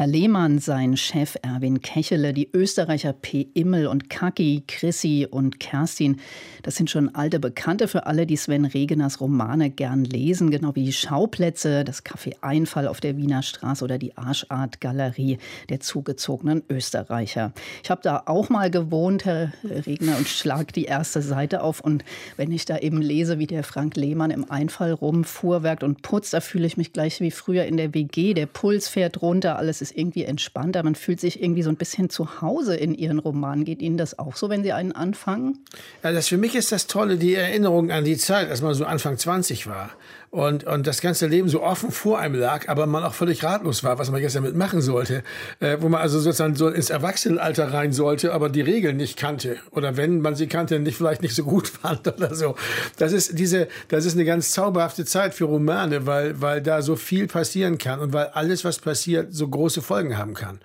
Herr 0.00 0.06
Lehmann, 0.06 0.60
sein 0.60 0.96
Chef 0.96 1.36
Erwin 1.42 1.82
Kechele, 1.82 2.32
die 2.32 2.48
Österreicher 2.54 3.12
P. 3.12 3.48
Immel 3.52 3.86
und 3.86 4.08
Kaki, 4.08 4.62
Chrissy 4.66 5.28
und 5.30 5.60
Kerstin, 5.60 6.20
das 6.62 6.76
sind 6.76 6.88
schon 6.88 7.14
alte 7.14 7.38
Bekannte 7.38 7.86
für 7.86 8.06
alle, 8.06 8.26
die 8.26 8.38
Sven 8.38 8.64
Regeners 8.64 9.20
Romane 9.20 9.68
gern 9.68 10.04
lesen, 10.04 10.50
genau 10.50 10.74
wie 10.74 10.90
Schauplätze, 10.90 11.84
das 11.84 12.02
Café 12.02 12.32
Einfall 12.40 12.88
auf 12.88 13.00
der 13.00 13.18
Wiener 13.18 13.42
Straße 13.42 13.84
oder 13.84 13.98
die 13.98 14.16
Arschart 14.16 14.80
Galerie 14.80 15.36
der 15.68 15.80
zugezogenen 15.80 16.62
Österreicher. 16.70 17.52
Ich 17.82 17.90
habe 17.90 18.00
da 18.02 18.22
auch 18.24 18.48
mal 18.48 18.70
gewohnt, 18.70 19.26
Herr 19.26 19.52
Regner, 19.64 20.16
und 20.16 20.28
schlag 20.28 20.72
die 20.72 20.84
erste 20.84 21.20
Seite 21.20 21.62
auf. 21.62 21.80
Und 21.80 22.06
wenn 22.38 22.52
ich 22.52 22.64
da 22.64 22.78
eben 22.78 23.02
lese, 23.02 23.38
wie 23.38 23.46
der 23.46 23.64
Frank 23.64 23.96
Lehmann 23.96 24.30
im 24.30 24.50
Einfall 24.50 24.92
rumfuhrwerkt 24.92 25.82
und 25.82 26.00
putzt, 26.00 26.32
da 26.32 26.40
fühle 26.40 26.66
ich 26.66 26.78
mich 26.78 26.94
gleich 26.94 27.20
wie 27.20 27.30
früher 27.30 27.64
in 27.64 27.76
der 27.76 27.92
WG. 27.92 28.32
Der 28.32 28.46
Puls 28.46 28.88
fährt 28.88 29.20
runter, 29.20 29.58
alles 29.58 29.82
ist 29.82 29.89
irgendwie 29.96 30.24
entspannter. 30.24 30.82
Man 30.82 30.94
fühlt 30.94 31.20
sich 31.20 31.42
irgendwie 31.42 31.62
so 31.62 31.70
ein 31.70 31.76
bisschen 31.76 32.10
zu 32.10 32.40
Hause 32.40 32.76
in 32.76 32.94
Ihren 32.94 33.18
Romanen. 33.18 33.64
Geht 33.64 33.82
Ihnen 33.82 33.96
das 33.96 34.18
auch 34.18 34.36
so, 34.36 34.48
wenn 34.48 34.62
Sie 34.62 34.72
einen 34.72 34.92
anfangen? 34.92 35.58
Ja, 36.02 36.12
das 36.12 36.28
für 36.28 36.36
mich 36.36 36.54
ist 36.54 36.72
das 36.72 36.86
Tolle, 36.86 37.16
die 37.16 37.34
Erinnerung 37.34 37.90
an 37.90 38.04
die 38.04 38.16
Zeit, 38.16 38.50
als 38.50 38.62
man 38.62 38.74
so 38.74 38.84
Anfang 38.84 39.18
20 39.18 39.66
war 39.66 39.90
und, 40.30 40.62
und 40.64 40.86
das 40.86 41.00
ganze 41.00 41.26
Leben 41.26 41.48
so 41.48 41.62
offen 41.62 41.90
vor 41.90 42.20
einem 42.20 42.36
lag, 42.36 42.68
aber 42.68 42.86
man 42.86 43.02
auch 43.02 43.14
völlig 43.14 43.42
ratlos 43.42 43.82
war, 43.82 43.98
was 43.98 44.12
man 44.12 44.22
jetzt 44.22 44.36
damit 44.36 44.54
machen 44.54 44.80
sollte. 44.80 45.24
Äh, 45.58 45.78
wo 45.80 45.88
man 45.88 46.00
also 46.00 46.20
sozusagen 46.20 46.54
so 46.54 46.68
ins 46.68 46.90
Erwachsenenalter 46.90 47.72
rein 47.72 47.92
sollte, 47.92 48.32
aber 48.32 48.48
die 48.48 48.60
Regeln 48.60 48.96
nicht 48.96 49.18
kannte. 49.18 49.56
Oder 49.72 49.96
wenn 49.96 50.20
man 50.20 50.36
sie 50.36 50.46
kannte, 50.46 50.78
nicht 50.78 50.96
vielleicht 50.96 51.22
nicht 51.22 51.34
so 51.34 51.42
gut 51.42 51.66
fand 51.82 52.06
oder 52.06 52.32
so. 52.34 52.54
Das 52.96 53.12
ist 53.12 53.38
diese, 53.38 53.66
das 53.88 54.04
ist 54.04 54.14
eine 54.14 54.24
ganz 54.24 54.52
zauberhafte 54.52 55.04
Zeit 55.04 55.34
für 55.34 55.46
Romane, 55.46 56.06
weil, 56.06 56.40
weil 56.40 56.62
da 56.62 56.82
so 56.82 56.94
viel 56.94 57.26
passieren 57.26 57.78
kann 57.78 57.98
und 57.98 58.12
weil 58.12 58.26
alles, 58.26 58.64
was 58.64 58.78
passiert, 58.78 59.34
so 59.34 59.48
große 59.48 59.82
Folgen 59.82 60.16
haben 60.16 60.34
kann. 60.34 60.60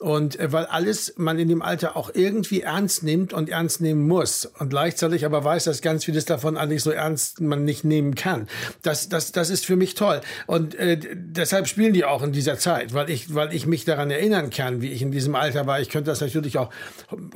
Und 0.00 0.40
äh, 0.40 0.50
weil 0.50 0.64
alles 0.64 1.12
man 1.18 1.38
in 1.38 1.48
dem 1.48 1.60
Alter 1.60 1.94
auch 1.94 2.10
irgendwie 2.14 2.62
ernst 2.62 3.02
nimmt 3.02 3.34
und 3.34 3.50
ernst 3.50 3.82
nehmen 3.82 4.08
muss. 4.08 4.46
Und 4.46 4.70
gleichzeitig 4.70 5.26
aber 5.26 5.44
weiß, 5.44 5.64
dass 5.64 5.82
ganz 5.82 6.06
vieles 6.06 6.24
davon 6.24 6.56
eigentlich 6.56 6.82
so 6.82 6.90
ernst 6.90 7.42
man 7.42 7.64
nicht 7.64 7.84
nehmen 7.84 8.14
kann. 8.14 8.48
Das, 8.82 9.09
das, 9.12 9.32
das 9.32 9.50
ist 9.50 9.66
für 9.66 9.76
mich 9.76 9.94
toll. 9.94 10.20
Und 10.46 10.74
äh, 10.74 10.98
deshalb 11.14 11.68
spielen 11.68 11.92
die 11.92 12.04
auch 12.04 12.22
in 12.22 12.32
dieser 12.32 12.58
Zeit, 12.58 12.94
weil 12.94 13.10
ich, 13.10 13.34
weil 13.34 13.52
ich 13.54 13.66
mich 13.66 13.84
daran 13.84 14.10
erinnern 14.10 14.50
kann, 14.50 14.80
wie 14.80 14.90
ich 14.90 15.02
in 15.02 15.10
diesem 15.10 15.34
Alter 15.34 15.66
war. 15.66 15.80
Ich 15.80 15.88
könnte 15.88 16.10
das 16.10 16.20
natürlich 16.20 16.58
auch 16.58 16.70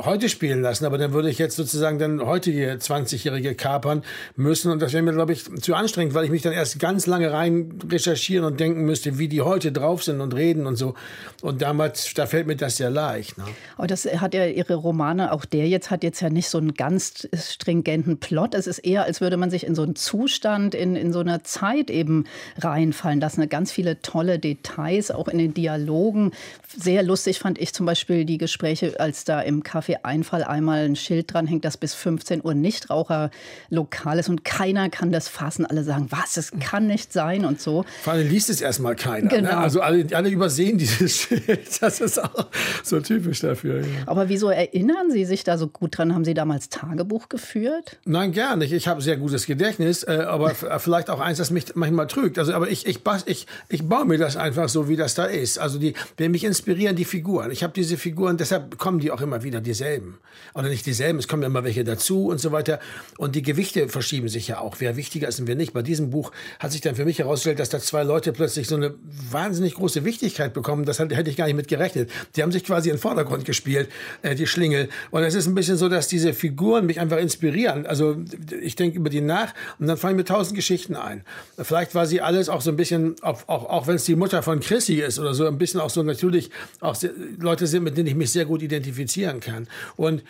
heute 0.02 0.28
spielen 0.28 0.62
lassen, 0.62 0.86
aber 0.86 0.98
dann 0.98 1.12
würde 1.12 1.28
ich 1.28 1.38
jetzt 1.38 1.56
sozusagen 1.56 1.98
dann 1.98 2.24
heutige 2.24 2.72
20-Jährige 2.72 3.54
kapern 3.54 4.02
müssen. 4.36 4.70
Und 4.70 4.80
das 4.80 4.92
wäre 4.92 5.02
mir, 5.02 5.12
glaube 5.12 5.32
ich, 5.32 5.44
zu 5.60 5.74
anstrengend, 5.74 6.14
weil 6.14 6.24
ich 6.24 6.30
mich 6.30 6.42
dann 6.42 6.52
erst 6.52 6.78
ganz 6.78 7.06
lange 7.06 7.32
rein 7.32 7.78
recherchieren 7.90 8.44
und 8.44 8.60
denken 8.60 8.84
müsste, 8.84 9.18
wie 9.18 9.28
die 9.28 9.42
heute 9.42 9.72
drauf 9.72 10.02
sind 10.02 10.20
und 10.20 10.34
reden 10.34 10.66
und 10.66 10.76
so. 10.76 10.94
Und 11.42 11.62
damals, 11.62 12.14
da 12.14 12.26
fällt 12.26 12.46
mir 12.46 12.56
das 12.56 12.76
sehr 12.76 12.90
leicht. 12.90 13.36
Ne? 13.38 13.44
Aber 13.76 13.86
das 13.86 14.04
hat 14.04 14.34
ja 14.34 14.46
Ihre 14.46 14.74
Romane, 14.74 15.32
auch 15.32 15.44
der 15.44 15.68
jetzt 15.68 15.90
hat 15.90 16.04
jetzt 16.04 16.20
ja 16.20 16.30
nicht 16.30 16.48
so 16.48 16.58
einen 16.58 16.74
ganz 16.74 17.28
stringenten 17.34 18.18
Plot. 18.18 18.54
Es 18.54 18.66
ist 18.66 18.78
eher, 18.78 19.04
als 19.04 19.20
würde 19.20 19.36
man 19.36 19.50
sich 19.50 19.66
in 19.66 19.74
so 19.74 19.82
einen 19.82 19.96
Zustand, 19.96 20.74
in, 20.74 20.96
in 20.96 21.12
so 21.12 21.20
einer 21.20 21.42
Zeit 21.44 21.63
eben 21.90 22.24
reinfallen 22.58 23.20
lassen. 23.20 23.48
Ganz 23.48 23.72
viele 23.72 24.00
tolle 24.02 24.38
Details, 24.38 25.10
auch 25.10 25.28
in 25.28 25.38
den 25.38 25.54
Dialogen. 25.54 26.32
Sehr 26.76 27.02
lustig 27.02 27.38
fand 27.38 27.58
ich 27.60 27.72
zum 27.72 27.86
Beispiel 27.86 28.24
die 28.24 28.38
Gespräche, 28.38 28.98
als 28.98 29.24
da 29.24 29.40
im 29.40 29.62
Café 29.62 29.98
Einfall 30.02 30.44
einmal 30.44 30.84
ein 30.84 30.96
Schild 30.96 31.32
dran 31.32 31.46
hängt, 31.46 31.64
dass 31.64 31.76
bis 31.76 31.94
15 31.94 32.44
Uhr 32.44 32.54
Nichtraucherlokal 32.54 34.18
ist 34.18 34.28
und 34.28 34.44
keiner 34.44 34.90
kann 34.90 35.12
das 35.12 35.28
fassen. 35.28 35.66
Alle 35.66 35.84
sagen, 35.84 36.06
was, 36.10 36.36
es 36.36 36.52
kann 36.60 36.86
nicht 36.86 37.12
sein 37.12 37.44
und 37.44 37.60
so. 37.60 37.84
Vor 38.02 38.14
allem 38.14 38.28
liest 38.28 38.50
es 38.50 38.60
erstmal 38.60 38.96
keiner. 38.96 39.30
Ne? 39.30 39.36
Genau. 39.36 39.50
Ne? 39.50 39.56
Also 39.58 39.80
alle, 39.80 40.06
alle 40.12 40.28
übersehen 40.28 40.78
dieses 40.78 41.16
Schild. 41.22 41.80
Das 41.80 42.00
ist 42.00 42.22
auch 42.22 42.46
so 42.82 43.00
typisch 43.00 43.40
dafür. 43.40 43.80
Ja. 43.80 43.86
Aber 44.06 44.28
wieso 44.28 44.48
erinnern 44.50 45.10
Sie 45.10 45.24
sich 45.24 45.44
da 45.44 45.58
so 45.58 45.68
gut 45.68 45.98
dran? 45.98 46.14
Haben 46.14 46.24
Sie 46.24 46.34
damals 46.34 46.68
Tagebuch 46.68 47.28
geführt? 47.28 47.98
Nein, 48.04 48.32
gar 48.32 48.56
nicht. 48.56 48.72
Ich 48.72 48.88
habe 48.88 49.00
sehr 49.00 49.16
gutes 49.16 49.46
Gedächtnis, 49.46 50.02
äh, 50.02 50.24
aber 50.26 50.54
vielleicht 50.78 51.10
auch 51.10 51.20
eins, 51.20 51.38
das 51.38 51.50
mich 51.54 51.74
manchmal 51.74 52.06
trügt. 52.06 52.38
Also, 52.38 52.52
aber 52.52 52.68
ich, 52.68 52.86
ich, 52.86 53.00
ich, 53.26 53.46
ich 53.68 53.88
baue 53.88 54.04
mir 54.04 54.18
das 54.18 54.36
einfach 54.36 54.68
so, 54.68 54.88
wie 54.88 54.96
das 54.96 55.14
da 55.14 55.24
ist. 55.24 55.58
Also, 55.58 55.78
die, 55.78 55.94
die 56.18 56.28
mich 56.28 56.44
inspirieren 56.44 56.96
die 56.96 57.04
Figuren. 57.04 57.50
Ich 57.50 57.62
habe 57.62 57.72
diese 57.72 57.96
Figuren, 57.96 58.36
deshalb 58.36 58.76
kommen 58.78 58.98
die 58.98 59.10
auch 59.10 59.20
immer 59.20 59.42
wieder 59.42 59.60
dieselben. 59.60 60.18
Oder 60.54 60.68
nicht 60.68 60.86
dieselben, 60.86 61.18
es 61.18 61.28
kommen 61.28 61.42
immer 61.42 61.64
welche 61.64 61.84
dazu 61.84 62.26
und 62.26 62.38
so 62.38 62.52
weiter. 62.52 62.80
Und 63.18 63.34
die 63.34 63.42
Gewichte 63.42 63.88
verschieben 63.88 64.28
sich 64.28 64.48
ja 64.48 64.58
auch. 64.58 64.76
Wer 64.78 64.96
wichtiger 64.96 65.28
ist 65.28 65.40
und 65.40 65.46
wer 65.46 65.56
nicht. 65.56 65.72
Bei 65.72 65.82
diesem 65.82 66.10
Buch 66.10 66.32
hat 66.58 66.72
sich 66.72 66.80
dann 66.80 66.94
für 66.94 67.04
mich 67.04 67.18
herausgestellt, 67.18 67.58
dass 67.58 67.70
da 67.70 67.78
zwei 67.78 68.02
Leute 68.02 68.32
plötzlich 68.32 68.68
so 68.68 68.76
eine 68.76 68.94
wahnsinnig 69.30 69.74
große 69.74 70.04
Wichtigkeit 70.04 70.52
bekommen. 70.52 70.84
Das 70.84 70.98
hätte 70.98 71.30
ich 71.30 71.36
gar 71.36 71.46
nicht 71.46 71.56
mit 71.56 71.68
gerechnet. 71.68 72.10
Die 72.36 72.42
haben 72.42 72.52
sich 72.52 72.64
quasi 72.64 72.90
in 72.90 72.96
den 72.96 73.00
Vordergrund 73.00 73.44
gespielt, 73.44 73.88
äh, 74.22 74.34
die 74.34 74.46
Schlingel. 74.46 74.88
Und 75.10 75.22
es 75.22 75.34
ist 75.34 75.46
ein 75.46 75.54
bisschen 75.54 75.76
so, 75.76 75.88
dass 75.88 76.08
diese 76.08 76.34
Figuren 76.34 76.86
mich 76.86 77.00
einfach 77.00 77.18
inspirieren. 77.18 77.86
Also 77.86 78.16
ich 78.60 78.76
denke 78.76 78.98
über 78.98 79.10
die 79.10 79.20
nach 79.20 79.54
und 79.78 79.86
dann 79.86 79.96
fallen 79.96 80.16
mir 80.16 80.24
tausend 80.24 80.56
Geschichten 80.56 80.96
ein. 80.96 81.24
Vielleicht 81.58 81.94
war 81.94 82.06
sie 82.06 82.20
alles 82.20 82.48
auch 82.48 82.60
so 82.60 82.70
ein 82.70 82.76
bisschen, 82.76 83.16
auch, 83.22 83.42
auch, 83.46 83.68
auch 83.68 83.86
wenn 83.86 83.96
es 83.96 84.04
die 84.04 84.16
Mutter 84.16 84.42
von 84.42 84.60
Chrissy 84.60 85.00
ist 85.00 85.18
oder 85.18 85.34
so, 85.34 85.46
ein 85.46 85.58
bisschen 85.58 85.80
auch 85.80 85.90
so 85.90 86.02
natürlich 86.02 86.50
auch 86.80 86.96
Leute 87.38 87.66
sind, 87.66 87.84
mit 87.84 87.96
denen 87.96 88.08
ich 88.08 88.14
mich 88.14 88.32
sehr 88.32 88.44
gut 88.44 88.62
identifizieren 88.62 89.40
kann. 89.40 89.68
Und 89.96 90.22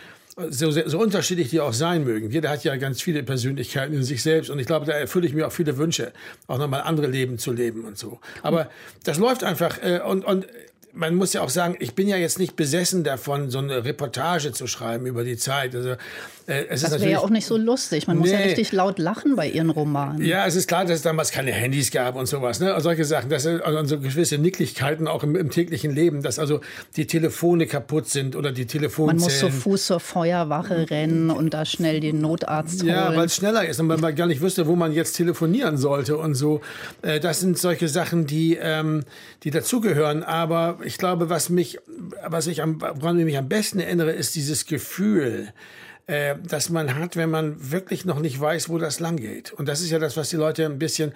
so, 0.51 0.71
so 0.71 0.99
unterschiedlich 0.99 1.51
die 1.51 1.61
auch 1.61 1.73
sein 1.73 2.05
mögen. 2.05 2.31
Jeder 2.31 2.51
hat 2.51 2.65
ja 2.65 2.77
ganz 2.77 3.01
viele 3.01 3.23
Persönlichkeiten 3.23 3.95
in 3.95 4.03
sich 4.03 4.23
selbst 4.23 4.51
und 4.51 4.59
ich 4.59 4.67
glaube, 4.67 4.85
da 4.85 4.93
erfülle 4.93 5.27
ich 5.27 5.33
mir 5.33 5.47
auch 5.47 5.53
viele 5.53 5.77
Wünsche, 5.77 6.13
auch 6.49 6.59
nochmal 6.59 6.83
andere 6.83 7.07
Leben 7.07 7.39
zu 7.39 7.53
leben 7.53 7.85
und 7.85 7.97
so. 7.97 8.19
Aber 8.43 8.69
das 9.05 9.19
läuft 9.19 9.45
einfach 9.45 9.79
äh, 9.83 10.01
und, 10.01 10.25
und 10.25 10.47
man 10.95 11.15
muss 11.17 11.33
ja 11.33 11.43
auch 11.43 11.51
sagen, 11.51 11.77
ich 11.81 11.95
bin 11.95 12.09
ja 12.09 12.17
jetzt 12.17 12.39
nicht 12.39 12.57
besessen 12.57 13.05
davon, 13.05 13.51
so 13.51 13.59
eine 13.59 13.85
Reportage 13.85 14.53
zu 14.53 14.67
schreiben 14.67 15.07
über 15.07 15.25
die 15.25 15.37
Zeit. 15.37 15.75
Also, 15.75 15.91
äh, 16.47 16.67
es 16.69 16.83
das 16.83 17.01
wäre 17.01 17.11
ja 17.11 17.19
auch 17.19 17.31
nicht 17.31 17.47
so 17.47 17.57
lustig. 17.57 18.07
Man 18.07 18.17
nee. 18.17 18.23
muss 18.23 18.31
ja 18.31 18.39
richtig 18.39 18.71
laut 18.73 18.99
lachen 18.99 19.35
bei 19.35 19.49
Ihren 19.49 19.71
Romanen. 19.71 20.25
Ja, 20.25 20.47
es 20.47 20.55
ist 20.55 20.69
klar, 20.69 20.85
dass 20.85 20.97
es 20.97 21.03
damals 21.03 21.33
keine 21.33 21.53
Handys 21.53 21.91
gab 21.91 22.15
und 22.17 22.27
sowas. 22.27 22.61
Ne? 22.61 22.75
solche 22.81 23.05
Sachen, 23.05 23.31
dass 23.31 23.47
also 23.47 23.85
so 23.85 23.99
gewisse 23.99 24.39
Nicklichkeiten 24.39 25.09
auch 25.09 25.23
im, 25.25 25.37
im, 25.37 25.51
täglichen 25.51 25.95
Leben, 25.95 26.23
dass 26.23 26.39
also 26.39 26.61
die 26.97 27.07
Telefone 27.07 27.67
kaputt 27.67 28.09
sind 28.09 28.37
oder 28.37 28.53
die 28.53 28.67
Telefonzellen. 28.67 29.17
Man 29.17 29.25
muss 29.25 29.39
zu 29.39 29.51
Fuß 29.51 29.87
zur 29.87 30.01
Feuerwache 30.01 30.91
rennen 30.91 31.31
und 31.31 31.55
da 31.55 31.65
schnell 31.65 32.01
den 32.01 32.21
Notarzt 32.21 32.83
holen. 32.83 32.93
Ja, 32.93 33.17
weil 33.17 33.27
es 33.27 33.37
schneller 33.37 33.67
ist 33.67 33.81
und 33.81 33.89
weil 33.89 33.99
man 33.99 34.15
gar 34.15 34.27
nicht 34.27 34.41
wüsste, 34.41 34.67
wo 34.67 34.77
man 34.77 34.93
jetzt 34.93 35.15
telefonieren 35.15 35.77
sollte 35.77 36.17
und 36.19 36.35
so. 36.35 36.61
Äh, 37.03 37.21
das 37.21 37.41
sind 37.41 37.59
solche 37.59 37.89
Sachen, 37.89 38.27
die, 38.27 38.59
ähm, 38.61 39.05
die 39.43 39.51
dazugehören. 39.51 40.23
Aber 40.23 40.79
ich 40.85 40.99
glaube, 40.99 41.31
was 41.31 41.49
mich, 41.49 41.79
was 42.27 42.47
ich 42.47 42.63
am, 42.63 42.81
woran 42.81 43.19
ich 43.19 43.25
mich 43.25 43.39
am 43.39 43.49
besten 43.49 43.81
erinnere, 43.81 44.13
ist 44.13 44.35
dieses 44.35 44.67
Gefühl, 44.67 45.53
äh, 46.07 46.37
das 46.43 46.71
man 46.71 46.95
hat, 46.95 47.17
wenn 47.17 47.31
man 47.31 47.71
wirklich 47.71 48.05
noch 48.05 48.21
nicht 48.21 48.39
weiß, 48.39 48.69
wo 48.69 48.79
das 48.79 49.01
lang 49.01 49.17
geht. 49.17 49.53
Und 49.53 49.67
das 49.67 49.81
ist 49.81 49.91
ja 49.91 49.99
das, 49.99 50.17
was 50.17 50.31
die 50.31 50.37
Leute 50.37 50.67
ein 50.67 50.79
bisschen 50.79 51.13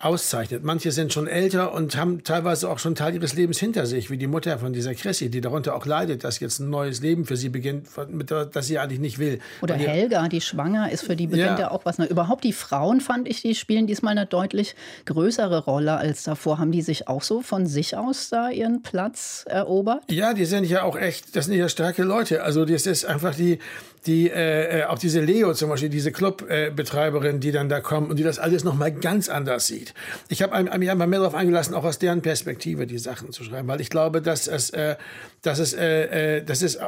auszeichnet. 0.00 0.62
Manche 0.62 0.92
sind 0.92 1.12
schon 1.12 1.26
älter 1.26 1.72
und 1.74 1.96
haben 1.96 2.22
teilweise 2.22 2.70
auch 2.70 2.78
schon 2.78 2.94
Teil 2.94 3.14
ihres 3.14 3.34
Lebens 3.34 3.58
hinter 3.58 3.84
sich, 3.84 4.10
wie 4.10 4.16
die 4.16 4.28
Mutter 4.28 4.58
von 4.58 4.72
dieser 4.72 4.94
Chrissy, 4.94 5.28
die 5.28 5.40
darunter 5.40 5.74
auch 5.74 5.86
leidet, 5.86 6.22
dass 6.22 6.38
jetzt 6.38 6.60
ein 6.60 6.70
neues 6.70 7.00
Leben 7.00 7.24
für 7.24 7.36
sie 7.36 7.48
beginnt, 7.48 7.88
mit 8.08 8.30
das 8.30 8.66
sie 8.66 8.78
eigentlich 8.78 9.00
nicht 9.00 9.18
will. 9.18 9.40
Oder 9.60 9.74
und 9.74 9.80
Helga, 9.80 10.28
die 10.28 10.40
schwanger 10.40 10.92
ist, 10.92 11.04
für 11.04 11.16
die 11.16 11.26
beginnt 11.26 11.58
ja. 11.58 11.66
ja 11.66 11.70
auch 11.72 11.84
was. 11.84 11.98
Überhaupt 11.98 12.44
die 12.44 12.52
Frauen, 12.52 13.00
fand 13.00 13.28
ich, 13.28 13.42
die 13.42 13.56
spielen 13.56 13.88
diesmal 13.88 14.12
eine 14.12 14.26
deutlich 14.26 14.76
größere 15.04 15.64
Rolle 15.64 15.96
als 15.96 16.22
davor. 16.22 16.58
Haben 16.58 16.70
die 16.70 16.82
sich 16.82 17.08
auch 17.08 17.22
so 17.22 17.40
von 17.40 17.66
sich 17.66 17.96
aus 17.96 18.28
da 18.28 18.50
ihren 18.50 18.82
Platz 18.82 19.44
erobert? 19.48 20.02
Ja, 20.10 20.32
die 20.32 20.44
sind 20.44 20.64
ja 20.64 20.84
auch 20.84 20.96
echt, 20.96 21.34
das 21.34 21.46
sind 21.46 21.56
ja 21.56 21.68
starke 21.68 22.04
Leute. 22.04 22.44
Also 22.44 22.64
das 22.64 22.86
ist 22.86 23.04
einfach 23.04 23.34
die, 23.34 23.58
die 24.06 24.30
äh, 24.30 24.80
äh, 24.80 24.84
auch 24.84 24.98
diese 24.98 25.20
Leo 25.20 25.54
zum 25.54 25.70
Beispiel, 25.70 25.88
diese 25.88 26.12
Clubbetreiberin, 26.12 27.40
die 27.40 27.52
dann 27.52 27.68
da 27.68 27.80
kommt 27.80 28.10
und 28.10 28.18
die 28.18 28.22
das 28.22 28.38
alles 28.38 28.64
nochmal 28.64 28.92
ganz 28.92 29.28
anders 29.28 29.66
sieht. 29.66 29.94
Ich 30.28 30.42
habe 30.42 30.62
mich 30.78 30.90
einmal 30.90 31.06
mehr 31.06 31.20
darauf 31.20 31.34
eingelassen, 31.34 31.74
auch 31.74 31.84
aus 31.84 31.98
deren 31.98 32.22
Perspektive 32.22 32.86
die 32.86 32.98
Sachen 32.98 33.32
zu 33.32 33.44
schreiben, 33.44 33.68
weil 33.68 33.80
ich 33.80 33.90
glaube, 33.90 34.22
dass 34.22 34.46
es, 34.46 34.70
äh, 34.70 34.96
dass 35.42 35.58
es, 35.58 35.74
äh, 35.74 36.38
äh 36.38 36.44
dass 36.44 36.62
es 36.62 36.78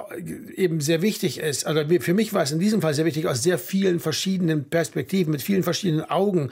eben 0.54 0.80
sehr 0.80 1.02
wichtig 1.02 1.38
ist. 1.38 1.66
Also 1.66 1.82
für 2.00 2.14
mich 2.14 2.32
war 2.32 2.42
es 2.42 2.52
in 2.52 2.58
diesem 2.58 2.80
Fall 2.82 2.94
sehr 2.94 3.04
wichtig, 3.04 3.26
aus 3.26 3.42
sehr 3.42 3.58
vielen 3.58 4.00
verschiedenen 4.00 4.64
Perspektiven, 4.64 5.32
mit 5.32 5.42
vielen 5.42 5.62
verschiedenen 5.62 6.08
Augen, 6.08 6.50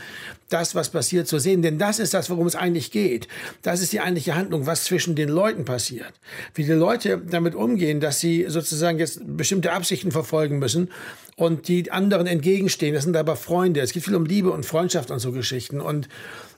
das, 0.48 0.74
was 0.74 0.90
passiert, 0.90 1.28
zu 1.28 1.38
sehen. 1.38 1.62
Denn 1.62 1.78
das 1.78 1.98
ist 1.98 2.14
das, 2.14 2.30
worum 2.30 2.46
es 2.46 2.56
eigentlich 2.56 2.90
geht. 2.90 3.28
Das 3.62 3.80
ist 3.80 3.92
die 3.92 4.00
eigentliche 4.00 4.34
Handlung, 4.34 4.66
was 4.66 4.84
zwischen 4.84 5.14
den 5.14 5.28
Leuten 5.28 5.64
passiert. 5.64 6.12
Wie 6.54 6.64
die 6.64 6.72
Leute 6.72 7.18
damit 7.18 7.54
umgehen, 7.54 8.00
dass 8.00 8.20
sie 8.20 8.46
sozusagen 8.48 8.98
jetzt 8.98 9.20
bestimmte 9.24 9.72
Absichten 9.72 10.10
verfolgen 10.10 10.47
müssen 10.56 10.90
und 11.36 11.68
die 11.68 11.90
anderen 11.90 12.26
entgegenstehen. 12.26 12.94
Das 12.94 13.04
sind 13.04 13.16
aber 13.16 13.36
Freunde. 13.36 13.80
Es 13.80 13.92
geht 13.92 14.04
viel 14.04 14.16
um 14.16 14.26
Liebe 14.26 14.50
und 14.50 14.66
Freundschaft 14.66 15.10
und 15.10 15.20
so 15.20 15.32
Geschichten 15.32 15.80
und 15.80 16.08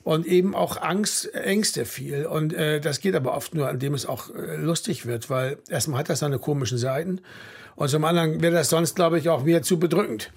und 0.03 0.25
eben 0.25 0.55
auch 0.55 0.81
Angst, 0.81 1.33
Ängste 1.33 1.85
viel. 1.85 2.25
Und 2.25 2.53
äh, 2.53 2.79
das 2.79 2.99
geht 2.99 3.15
aber 3.15 3.35
oft 3.35 3.53
nur, 3.53 3.69
indem 3.69 3.93
es 3.93 4.05
auch 4.05 4.33
äh, 4.33 4.55
lustig 4.57 5.05
wird, 5.05 5.29
weil 5.29 5.57
erstmal 5.69 5.99
hat 5.99 6.09
das 6.09 6.19
seine 6.19 6.39
komischen 6.39 6.77
Seiten 6.77 7.21
Und 7.75 7.89
zum 7.89 8.03
anderen 8.03 8.41
wäre 8.41 8.53
das 8.53 8.69
sonst, 8.69 8.95
glaube 8.95 9.19
ich, 9.19 9.29
auch 9.29 9.43
mir 9.43 9.61
zu 9.61 9.79
bedrückend 9.79 10.31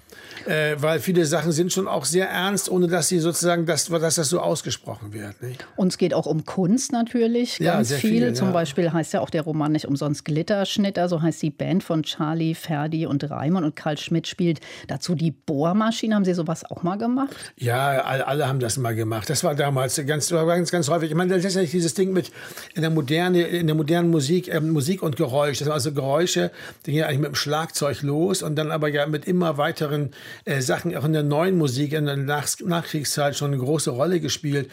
äh, 0.45 0.75
weil 0.79 0.99
viele 0.99 1.25
Sachen 1.25 1.51
sind 1.51 1.71
schon 1.71 1.87
auch 1.87 2.05
sehr 2.05 2.29
ernst, 2.29 2.69
ohne 2.69 2.87
dass 2.87 3.07
sie 3.07 3.19
sozusagen, 3.19 3.65
das, 3.65 3.85
dass 3.85 4.15
das 4.15 4.29
so 4.29 4.39
ausgesprochen 4.39 5.13
wird. 5.13 5.41
Nicht? 5.41 5.65
Und 5.75 5.87
es 5.87 5.97
geht 5.97 6.13
auch 6.13 6.25
um 6.25 6.45
Kunst 6.45 6.91
natürlich, 6.91 7.59
Ja, 7.59 7.75
ganz 7.75 7.89
sehr 7.89 7.97
viel. 7.99 8.25
viel, 8.25 8.33
Zum 8.33 8.47
ja. 8.47 8.53
Beispiel 8.53 8.91
heißt 8.91 9.13
ja 9.13 9.21
auch 9.21 9.29
der 9.29 9.41
Roman 9.41 9.71
nicht 9.71 9.87
umsonst 9.87 10.25
Glitterschnitter, 10.25 11.09
so 11.09 11.21
heißt 11.21 11.41
die 11.41 11.49
Band 11.49 11.83
von 11.83 12.03
Charlie, 12.03 12.53
Ferdi 12.53 13.05
und 13.05 13.29
Raimund 13.29 13.65
und 13.65 13.75
Karl 13.75 13.97
Schmidt 13.97 14.27
spielt 14.27 14.59
dazu 14.87 15.15
die 15.15 15.31
Bohrmaschine. 15.31 16.15
Haben 16.15 16.25
Sie 16.25 16.33
sowas 16.33 16.69
auch 16.69 16.83
mal 16.83 16.97
gemacht? 16.97 17.35
Ja, 17.57 18.01
alle, 18.01 18.27
alle 18.27 18.47
haben 18.47 18.59
das 18.59 18.77
mal 18.77 18.95
gemacht. 18.95 19.29
Das 19.29 19.43
war 19.43 19.54
damals 19.55 19.95
ganz, 20.05 20.29
ganz, 20.29 20.71
ganz 20.71 20.89
häufig. 20.89 21.09
Ich 21.09 21.15
meine, 21.15 21.35
das 21.35 21.45
ist 21.45 21.55
ja 21.55 21.63
dieses 21.63 21.93
Ding 21.93 22.13
mit 22.13 22.31
in 22.73 22.81
der 22.81 22.91
moderne, 22.91 23.43
in 23.43 23.67
der 23.67 23.75
modernen 23.75 24.09
Musik, 24.09 24.47
ähm, 24.53 24.71
Musik 24.71 25.01
und 25.01 25.15
Geräusch. 25.15 25.59
Das 25.59 25.65
sind 25.65 25.73
also 25.73 25.91
Geräusche, 25.91 26.51
die 26.85 26.91
gehen 26.91 27.03
eigentlich 27.03 27.19
mit 27.19 27.29
dem 27.29 27.35
Schlagzeug 27.35 28.01
los 28.01 28.43
und 28.43 28.55
dann 28.55 28.71
aber 28.71 28.87
ja 28.87 29.05
mit 29.07 29.25
immer 29.25 29.57
weiteren 29.57 30.11
äh, 30.45 30.61
Sachen, 30.61 30.95
auch 30.95 31.05
in 31.05 31.13
der 31.13 31.23
neuen 31.23 31.57
Musik 31.57 31.93
in 31.93 32.05
der 32.05 32.17
Nach 32.17 32.47
Nachkriegszeit 32.63 33.35
schon 33.35 33.53
eine 33.53 33.61
große 33.61 33.89
Rolle 33.89 34.19
gespielt. 34.19 34.69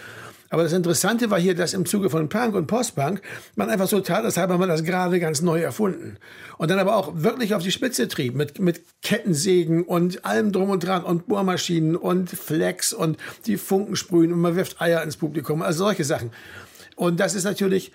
Aber 0.52 0.64
das 0.64 0.74
Interessante 0.74 1.30
war 1.30 1.40
hier, 1.40 1.54
dass 1.54 1.72
im 1.72 1.86
Zuge 1.86 2.10
von 2.10 2.28
Punk 2.28 2.54
und 2.54 2.66
Postpunk 2.66 3.22
man 3.56 3.70
einfach 3.70 3.88
so 3.88 4.00
tat, 4.00 4.22
als 4.22 4.36
habe 4.36 4.58
man 4.58 4.68
das 4.68 4.84
gerade 4.84 5.18
ganz 5.18 5.40
neu 5.40 5.62
erfunden. 5.62 6.18
Und 6.58 6.70
dann 6.70 6.78
aber 6.78 6.94
auch 6.94 7.10
wirklich 7.14 7.54
auf 7.54 7.62
die 7.62 7.72
Spitze 7.72 8.06
trieb 8.06 8.34
mit, 8.34 8.58
mit 8.58 8.82
Kettensägen 9.00 9.82
und 9.82 10.26
allem 10.26 10.52
drum 10.52 10.68
und 10.68 10.84
dran 10.84 11.04
und 11.04 11.26
Bohrmaschinen 11.26 11.96
und 11.96 12.28
Flex 12.28 12.92
und 12.92 13.16
die 13.46 13.56
Funken 13.56 13.96
sprühen 13.96 14.30
und 14.30 14.40
man 14.40 14.54
wirft 14.54 14.78
Eier 14.78 15.02
ins 15.02 15.16
Publikum, 15.16 15.62
also 15.62 15.84
solche 15.84 16.04
Sachen. 16.04 16.30
Und 16.96 17.18
das 17.18 17.34
ist 17.34 17.44
natürlich 17.44 17.90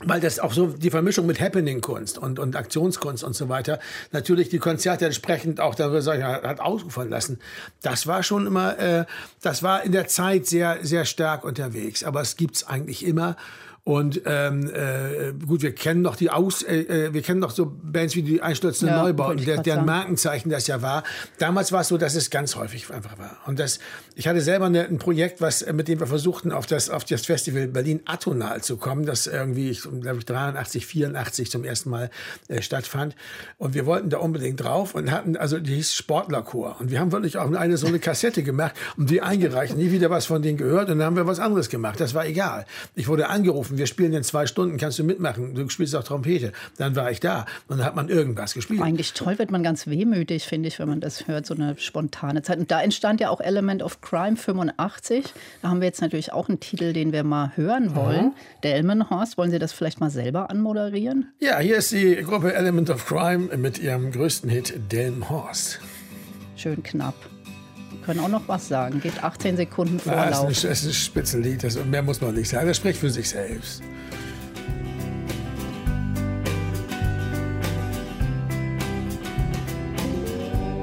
weil 0.00 0.20
das 0.20 0.40
auch 0.40 0.52
so 0.52 0.66
die 0.66 0.90
Vermischung 0.90 1.26
mit 1.26 1.40
Happening-Kunst 1.40 2.18
und, 2.18 2.38
und 2.38 2.56
Aktionskunst 2.56 3.22
und 3.22 3.34
so 3.34 3.48
weiter 3.48 3.78
natürlich 4.10 4.48
die 4.48 4.58
Konzerte 4.58 5.06
entsprechend 5.06 5.60
auch 5.60 5.74
darüber 5.76 6.02
sag 6.02 6.16
ich, 6.16 6.22
mal, 6.22 6.42
hat 6.42 6.60
ausufern 6.60 7.08
lassen. 7.08 7.38
Das 7.80 8.06
war 8.06 8.22
schon 8.22 8.46
immer, 8.46 8.78
äh, 8.78 9.04
das 9.40 9.62
war 9.62 9.84
in 9.84 9.92
der 9.92 10.08
Zeit 10.08 10.46
sehr, 10.46 10.78
sehr 10.82 11.04
stark 11.04 11.44
unterwegs. 11.44 12.02
Aber 12.02 12.20
es 12.20 12.36
gibt's 12.36 12.66
eigentlich 12.66 13.06
immer. 13.06 13.36
Und 13.84 14.22
ähm, 14.24 14.70
äh, 14.72 15.34
gut, 15.46 15.60
wir 15.60 15.74
kennen 15.74 16.00
noch 16.00 16.16
die 16.16 16.30
Aus, 16.30 16.62
äh, 16.62 17.08
äh, 17.08 17.12
wir 17.12 17.20
kennen 17.20 17.40
noch 17.40 17.50
so 17.50 17.70
Bands 17.70 18.16
wie 18.16 18.22
die 18.22 18.40
Einstürzende 18.40 18.94
Ja, 18.94 19.02
Neubauten, 19.02 19.44
der, 19.44 19.60
deren 19.60 19.80
sagen. 19.80 19.86
Markenzeichen 19.86 20.48
das 20.48 20.66
ja 20.66 20.80
war. 20.80 21.04
Damals 21.36 21.70
war 21.70 21.82
es 21.82 21.88
so, 21.88 21.98
dass 21.98 22.14
es 22.14 22.30
ganz 22.30 22.56
häufig 22.56 22.90
einfach 22.90 23.18
war. 23.18 23.36
Und 23.44 23.58
das, 23.58 23.80
ich 24.14 24.26
hatte 24.26 24.40
selber 24.40 24.66
eine, 24.66 24.86
ein 24.86 24.96
Projekt, 24.96 25.42
was 25.42 25.70
mit 25.70 25.86
dem 25.88 26.00
wir 26.00 26.06
versuchten, 26.06 26.50
auf 26.50 26.64
das, 26.64 26.88
auf 26.88 27.04
das 27.04 27.26
Festival 27.26 27.68
Berlin 27.68 28.00
Atonal 28.06 28.62
zu 28.62 28.78
kommen, 28.78 29.04
das 29.04 29.26
irgendwie, 29.26 29.68
ich 29.68 29.83
glaube 30.00 30.18
ich, 30.18 30.24
83, 30.24 30.86
84 30.86 31.50
zum 31.50 31.64
ersten 31.64 31.90
Mal 31.90 32.10
äh, 32.48 32.62
stattfand. 32.62 33.14
Und 33.58 33.74
wir 33.74 33.86
wollten 33.86 34.10
da 34.10 34.18
unbedingt 34.18 34.62
drauf 34.62 34.94
und 34.94 35.10
hatten, 35.10 35.36
also 35.36 35.58
die 35.58 35.74
hieß 35.76 35.94
Sportlerchor. 35.94 36.76
Und 36.80 36.90
wir 36.90 37.00
haben 37.00 37.12
wirklich 37.12 37.38
auch 37.38 37.50
eine 37.52 37.76
so 37.76 37.86
eine 37.86 37.98
Kassette 37.98 38.42
gemacht 38.42 38.74
und 38.96 39.10
die 39.10 39.20
eingereicht, 39.20 39.76
nie 39.76 39.90
wieder 39.90 40.10
was 40.10 40.26
von 40.26 40.42
denen 40.42 40.56
gehört. 40.56 40.90
Und 40.90 40.98
dann 40.98 41.06
haben 41.06 41.16
wir 41.16 41.26
was 41.26 41.40
anderes 41.40 41.68
gemacht. 41.68 42.00
Das 42.00 42.14
war 42.14 42.26
egal. 42.26 42.66
Ich 42.94 43.08
wurde 43.08 43.28
angerufen, 43.28 43.78
wir 43.78 43.86
spielen 43.86 44.12
in 44.12 44.22
zwei 44.22 44.46
Stunden, 44.46 44.76
kannst 44.76 44.98
du 44.98 45.04
mitmachen? 45.04 45.54
Du 45.54 45.68
spielst 45.68 45.94
auch 45.96 46.04
Trompete. 46.04 46.52
Dann 46.76 46.96
war 46.96 47.10
ich 47.10 47.20
da 47.20 47.46
und 47.68 47.78
dann 47.78 47.86
hat 47.86 47.96
man 47.96 48.08
irgendwas 48.08 48.54
gespielt. 48.54 48.80
Eigentlich 48.82 49.12
toll, 49.12 49.38
wird 49.38 49.50
man 49.50 49.62
ganz 49.62 49.86
wehmütig, 49.86 50.44
finde 50.44 50.68
ich, 50.68 50.78
wenn 50.78 50.88
man 50.88 51.00
das 51.00 51.26
hört, 51.28 51.46
so 51.46 51.54
eine 51.54 51.76
spontane 51.78 52.42
Zeit. 52.42 52.58
Und 52.58 52.70
da 52.70 52.80
entstand 52.80 53.20
ja 53.20 53.30
auch 53.30 53.40
Element 53.40 53.82
of 53.82 54.00
Crime 54.00 54.36
85. 54.36 55.32
Da 55.62 55.68
haben 55.68 55.80
wir 55.80 55.86
jetzt 55.86 56.00
natürlich 56.00 56.32
auch 56.32 56.48
einen 56.48 56.60
Titel, 56.60 56.92
den 56.92 57.12
wir 57.12 57.24
mal 57.24 57.52
hören 57.56 57.94
wollen. 57.94 58.32
Delmenhorst, 58.62 59.36
wollen 59.38 59.50
Sie 59.50 59.58
das 59.58 59.72
vielleicht 59.74 60.00
mal 60.00 60.10
selber 60.10 60.50
anmoderieren? 60.50 61.32
Ja, 61.40 61.58
hier 61.58 61.76
ist 61.78 61.92
die 61.92 62.16
Gruppe 62.22 62.54
Element 62.54 62.90
of 62.90 63.04
Crime 63.06 63.56
mit 63.56 63.78
ihrem 63.78 64.10
größten 64.12 64.48
Hit 64.50 64.74
Delmhorst. 64.92 65.80
Schön 66.56 66.82
knapp. 66.82 67.14
Wir 67.90 68.00
können 68.06 68.20
auch 68.20 68.28
noch 68.28 68.46
was 68.48 68.68
sagen. 68.68 69.00
Geht 69.00 69.22
18 69.24 69.56
Sekunden 69.56 70.00
Ah, 70.08 70.28
es 70.30 70.36
Vorlauf. 70.38 70.50
ist 70.50 70.64
ist 70.64 70.84
ein 70.86 70.92
Spitzenlied, 70.92 71.64
das, 71.64 71.82
mehr 71.84 72.02
muss 72.02 72.20
man 72.20 72.34
nicht 72.34 72.48
sagen. 72.48 72.66
Das 72.68 72.76
spricht 72.76 72.98
für 73.00 73.10
sich 73.10 73.28
selbst. 73.28 73.82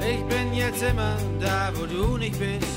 Ich 0.02 0.24
bin 0.26 0.54
jetzt 0.54 0.82
immer 0.84 1.16
da, 1.40 1.72
wo 1.76 1.86
du 1.86 2.18
nicht 2.18 2.38
bist. 2.40 2.68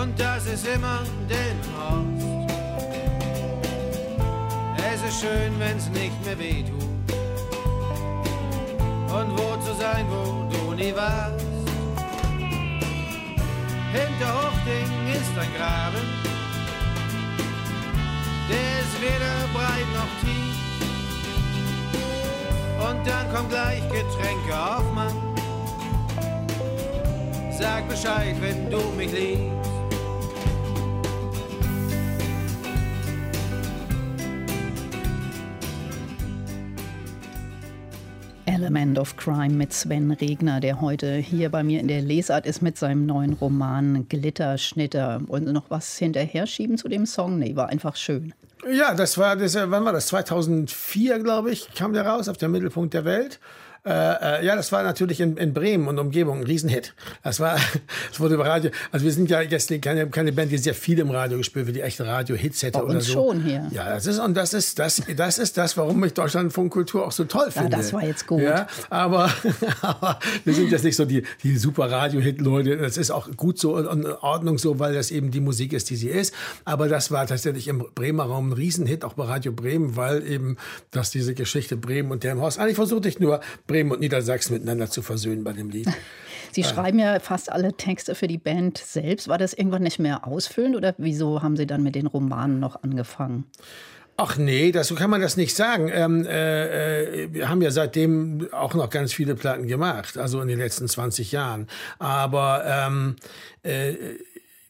Und 0.00 0.18
das 0.18 0.46
ist 0.46 0.66
immer 0.66 1.02
Delmenhorst. 1.28 2.22
Es 2.22 2.24
ist 2.24 2.37
schön, 5.20 5.58
wenn's 5.58 5.88
nicht 5.88 6.24
mehr 6.24 6.38
weh 6.38 6.62
tut. 6.62 6.82
Und 9.16 9.38
wo 9.38 9.56
zu 9.56 9.74
sein, 9.74 10.06
wo 10.08 10.48
du 10.52 10.74
nie 10.74 10.94
warst. 10.94 11.44
Hinter 13.92 14.30
Hochding 14.38 14.92
ist 15.12 15.34
ein 15.42 15.50
Graben. 15.56 16.06
Der 18.48 18.80
ist 18.82 18.94
weder 19.00 19.36
breit 19.54 19.88
noch 19.98 20.12
tief. 20.22 20.56
Und 22.88 23.06
dann 23.06 23.34
kommt 23.34 23.50
gleich 23.50 23.82
Getränke 23.88 24.54
auf 24.54 24.92
Mann. 24.92 25.16
Sag 27.58 27.88
Bescheid, 27.88 28.36
wenn 28.40 28.70
du 28.70 28.80
mich 28.96 29.10
liebst. 29.12 29.57
Element 38.48 38.98
of 38.98 39.14
Crime 39.18 39.50
mit 39.50 39.74
Sven 39.74 40.10
Regner, 40.10 40.58
der 40.60 40.80
heute 40.80 41.16
hier 41.16 41.50
bei 41.50 41.62
mir 41.62 41.80
in 41.80 41.88
der 41.88 42.00
Lesart 42.00 42.46
ist 42.46 42.62
mit 42.62 42.78
seinem 42.78 43.04
neuen 43.04 43.34
Roman 43.34 44.08
Glitterschnitter. 44.08 45.20
Sie 45.30 45.52
noch 45.52 45.68
was 45.68 45.98
hinterher 45.98 46.46
schieben 46.46 46.78
zu 46.78 46.88
dem 46.88 47.04
Song? 47.04 47.38
Nee, 47.38 47.56
war 47.56 47.68
einfach 47.68 47.94
schön. 47.94 48.32
Ja, 48.72 48.94
das 48.94 49.18
war, 49.18 49.36
das, 49.36 49.54
äh, 49.54 49.70
wann 49.70 49.84
war 49.84 49.92
das? 49.92 50.06
2004, 50.06 51.18
glaube 51.18 51.50
ich, 51.50 51.74
kam 51.74 51.92
der 51.92 52.06
raus 52.06 52.26
auf 52.30 52.38
der 52.38 52.48
Mittelpunkt 52.48 52.94
der 52.94 53.04
Welt. 53.04 53.38
Äh, 53.84 53.90
äh, 53.90 54.46
ja, 54.46 54.56
das 54.56 54.72
war 54.72 54.82
natürlich 54.82 55.20
in, 55.20 55.36
in 55.36 55.54
Bremen 55.54 55.88
und 55.88 55.98
Umgebung 55.98 56.38
ein 56.38 56.44
Riesenhit. 56.44 56.94
Das 57.22 57.40
war, 57.40 57.56
das 58.10 58.20
wurde 58.20 58.34
im 58.34 58.40
Radio, 58.40 58.70
also 58.90 59.04
wir 59.04 59.12
sind 59.12 59.30
ja 59.30 59.40
jetzt 59.40 59.72
keine, 59.80 60.08
keine 60.08 60.32
Band, 60.32 60.52
die 60.52 60.58
sehr 60.58 60.74
viel 60.74 60.98
im 60.98 61.10
Radio 61.10 61.38
gespielt 61.38 61.66
wird, 61.66 61.76
die 61.76 61.80
echte 61.80 62.06
Radio-Hits 62.06 62.62
hätte 62.62 62.78
Bei 62.78 62.84
oder 62.84 62.94
uns 62.94 63.06
so. 63.06 63.12
schon 63.12 63.42
hier. 63.42 63.66
Ja, 63.70 63.90
das 63.94 64.06
ist, 64.06 64.18
und 64.18 64.36
das 64.36 64.54
ist, 64.54 64.78
das, 64.78 65.02
das 65.16 65.38
ist 65.38 65.56
das, 65.56 65.76
warum 65.76 66.02
ich 66.04 66.14
Deutschlandfunkkultur 66.14 67.06
auch 67.06 67.12
so 67.12 67.24
toll 67.24 67.50
finde. 67.50 67.76
das 67.76 67.92
war 67.92 68.04
jetzt 68.04 68.26
gut. 68.26 68.42
Ja, 68.42 68.66
aber, 68.90 69.30
aber 69.82 70.18
wir 70.44 70.54
sind 70.54 70.70
jetzt 70.70 70.84
nicht 70.84 70.96
so 70.96 71.04
die, 71.04 71.22
die 71.42 71.56
super 71.56 71.90
Radio-Hit-Leute. 71.90 72.76
Das 72.76 72.96
ist 72.96 73.10
auch 73.10 73.30
gut 73.36 73.58
so 73.58 73.76
und 73.76 74.04
in 74.04 74.06
Ordnung 74.06 74.58
so, 74.58 74.78
weil 74.78 74.94
das 74.94 75.10
eben 75.10 75.30
die 75.30 75.40
Musik 75.40 75.72
ist, 75.72 75.90
die 75.90 75.96
sie 75.96 76.08
ist. 76.08 76.34
Aber 76.64 76.88
das 76.88 77.10
war 77.10 77.26
tatsächlich 77.26 77.68
im 77.68 77.84
Bremer 77.94 78.24
Raum 78.24 78.50
ein 78.50 78.52
Riesenhit, 78.52 79.04
auch 79.04 79.14
bei 79.14 79.24
Radio 79.24 79.52
Bremen, 79.52 79.96
weil 79.96 80.26
eben 80.26 80.56
das 80.90 81.10
diese 81.10 81.34
Geschichte 81.34 81.76
Bremen 81.76 82.10
und 82.10 82.24
Delmenhorst. 82.24 82.58
Eigentlich 82.58 82.76
versuchte 82.76 83.08
ich 83.08 83.20
nur 83.20 83.40
Bremen 83.68 83.92
und 83.92 84.00
Niedersachsen 84.00 84.54
miteinander 84.54 84.90
zu 84.90 85.02
versöhnen 85.02 85.44
bei 85.44 85.52
dem 85.52 85.70
Lied. 85.70 85.88
Sie 86.52 86.64
schreiben 86.64 86.98
ja 86.98 87.20
fast 87.20 87.52
alle 87.52 87.74
Texte 87.74 88.14
für 88.16 88.26
die 88.26 88.38
Band 88.38 88.78
selbst. 88.78 89.28
War 89.28 89.38
das 89.38 89.52
irgendwann 89.52 89.82
nicht 89.82 90.00
mehr 90.00 90.26
ausfüllend 90.26 90.74
oder 90.74 90.94
wieso 90.98 91.42
haben 91.42 91.56
Sie 91.56 91.66
dann 91.66 91.82
mit 91.82 91.94
den 91.94 92.06
Romanen 92.06 92.58
noch 92.58 92.82
angefangen? 92.82 93.44
Ach 94.20 94.36
nee, 94.36 94.72
das, 94.72 94.88
so 94.88 94.96
kann 94.96 95.10
man 95.10 95.20
das 95.20 95.36
nicht 95.36 95.54
sagen. 95.54 95.88
Ähm, 95.94 96.26
äh, 96.26 97.26
äh, 97.26 97.32
wir 97.32 97.48
haben 97.48 97.62
ja 97.62 97.70
seitdem 97.70 98.48
auch 98.50 98.74
noch 98.74 98.90
ganz 98.90 99.12
viele 99.12 99.36
Platten 99.36 99.68
gemacht, 99.68 100.18
also 100.18 100.40
in 100.40 100.48
den 100.48 100.58
letzten 100.58 100.88
20 100.88 101.30
Jahren. 101.30 101.68
Aber 102.00 102.64
ähm, 102.66 103.14
äh, 103.62 103.94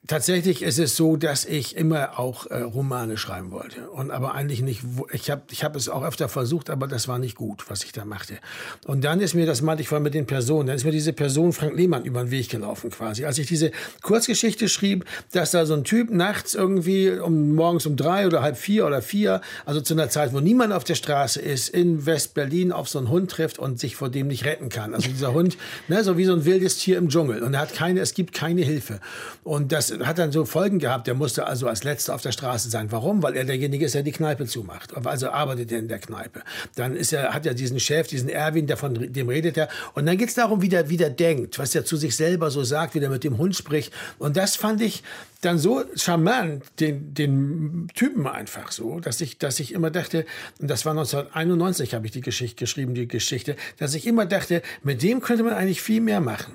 tatsächlich 0.09 0.62
ist 0.62 0.79
es 0.79 0.97
so, 0.97 1.17
dass 1.17 1.45
ich 1.45 1.77
immer 1.77 2.19
auch 2.19 2.47
äh, 2.47 2.62
Romane 2.62 3.17
schreiben 3.17 3.53
wollte. 3.53 3.88
Und 3.91 4.11
aber 4.11 4.35
eigentlich 4.35 4.62
nicht, 4.62 4.83
ich 5.12 5.31
habe 5.31 5.43
ich 5.50 5.62
hab 5.62 5.77
es 5.77 5.88
auch 5.88 6.03
öfter 6.03 6.29
versucht, 6.29 6.71
aber 6.71 6.88
das 6.88 7.07
war 7.07 7.19
nicht 7.19 7.37
gut, 7.37 7.67
was 7.69 7.85
ich 7.85 7.93
da 7.93 8.05
machte. 8.05 8.38
Und 8.87 9.05
dann 9.05 9.21
ist 9.21 9.35
mir, 9.35 9.47
das 9.47 9.62
meinte 9.62 9.83
ich 9.83 9.88
vorhin 9.88 10.03
mit 10.03 10.15
den 10.15 10.27
Personen, 10.27 10.67
dann 10.67 10.77
ist 10.77 10.85
mir 10.85 10.93
diese 10.93 11.12
Person 11.12 11.53
Frank 11.53 11.77
Lehmann 11.77 12.05
über 12.05 12.25
den 12.25 12.31
Weg 12.31 12.49
gelaufen 12.49 12.91
quasi. 12.91 13.27
Als 13.27 13.38
ich 13.38 13.47
diese 13.47 13.71
Kurzgeschichte 14.03 14.69
schrieb, 14.69 15.05
dass 15.33 15.50
da 15.50 15.67
so 15.67 15.75
ein 15.75 15.85
Typ 15.85 16.11
nachts 16.11 16.55
irgendwie 16.55 17.11
um 17.11 17.55
morgens 17.55 17.85
um 17.85 17.97
drei 17.97 18.27
oder 18.27 18.43
halb 18.43 18.57
vier 18.57 18.87
oder 18.87 19.03
vier, 19.03 19.43
also 19.67 19.83
zu 19.83 19.93
einer 19.93 20.09
Zeit, 20.09 20.33
wo 20.33 20.41
niemand 20.41 20.73
auf 20.73 20.85
der 20.85 20.95
Straße 20.95 21.41
ist, 21.41 21.69
in 21.69 22.07
West-Berlin 22.07 22.73
auf 22.73 22.88
so 22.88 22.99
einen 22.99 23.11
Hund 23.11 23.31
trifft 23.31 23.59
und 23.59 23.79
sich 23.79 23.95
vor 23.95 24.09
dem 24.09 24.29
nicht 24.29 24.47
retten 24.47 24.71
kann. 24.71 24.95
Also 24.95 25.11
dieser 25.11 25.35
Hund, 25.35 25.59
ne, 25.88 26.03
so 26.03 26.17
wie 26.17 26.25
so 26.25 26.33
ein 26.33 26.47
wildes 26.47 26.79
Tier 26.79 26.97
im 26.97 27.11
Dschungel. 27.11 27.43
Und 27.43 27.53
er 27.53 27.61
hat 27.61 27.75
keine, 27.75 28.00
es 28.00 28.15
gibt 28.15 28.33
keine 28.33 28.62
Hilfe. 28.62 29.00
Und 29.45 29.71
das 29.71 29.98
hat 30.05 30.19
dann 30.19 30.33
so 30.33 30.45
Folgen 30.45 30.78
gehabt. 30.78 31.07
Der 31.07 31.14
musste 31.14 31.47
also 31.47 31.69
als 31.69 31.85
Letzter 31.85 32.14
auf 32.14 32.23
der 32.23 32.33
Straße 32.33 32.71
sein. 32.71 32.90
Warum? 32.90 33.23
Weil 33.23 33.37
er 33.37 33.45
derjenige 33.45 33.87
ist, 33.87 33.95
der 33.95 34.02
die 34.02 34.12
Kneipe 34.12 34.47
zumacht. 34.47 34.95
Also 35.07 35.31
arbeitet 35.31 35.73
er 35.73 35.78
in 35.78 35.88
der 35.88 35.99
Kneipe. 35.99 36.43
Dann 36.75 36.97
ist 36.97 37.12
er, 37.12 37.35
hat 37.35 37.47
er 37.47 37.55
diesen 37.55 37.81
Chef, 37.81 38.07
diesen 38.07 38.28
Erwin, 38.28 38.67
der 38.67 38.76
von 38.76 38.95
dem 38.95 39.28
redet 39.28 39.57
er. 39.57 39.69
Und 39.95 40.07
dann 40.07 40.17
geht 40.17 40.28
es 40.28 40.35
darum, 40.35 40.62
wie 40.62 40.69
der, 40.69 40.88
wie 40.88 40.97
der 40.97 41.11
denkt, 41.11 41.59
was 41.59 41.75
er 41.75 41.85
zu 41.85 41.97
sich 41.97 42.17
selber 42.17 42.50
so 42.50 42.64
sagt, 42.64 42.95
wie 42.95 43.00
der 43.00 43.11
mit 43.11 43.25
dem 43.25 43.38
Hund 43.38 43.57
spricht. 43.57 43.93
Und 44.19 44.37
das 44.37 44.57
fand 44.57 44.81
ich 44.81 45.02
dann 45.40 45.59
so 45.59 45.85
charmant, 45.95 46.64
den, 46.81 47.14
den 47.14 47.88
Typen 47.95 48.26
einfach 48.26 48.73
so, 48.73 48.99
dass 49.00 49.21
ich, 49.21 49.38
dass 49.38 49.61
ich 49.61 49.73
immer 49.73 49.90
dachte, 49.90 50.26
und 50.61 50.69
das 50.69 50.85
war 50.85 50.93
1991, 50.93 51.95
habe 51.95 52.07
ich 52.07 52.12
die 52.12 52.21
Geschichte 52.21 52.57
geschrieben, 52.57 52.95
die 52.95 53.07
Geschichte, 53.07 53.57
dass 53.78 53.95
ich 53.95 54.07
immer 54.07 54.26
dachte, 54.26 54.62
mit 54.83 55.02
dem 55.02 55.21
könnte 55.21 55.45
man 55.45 55.52
eigentlich 55.52 55.83
viel 55.83 56.00
mehr 56.00 56.21
machen. 56.21 56.52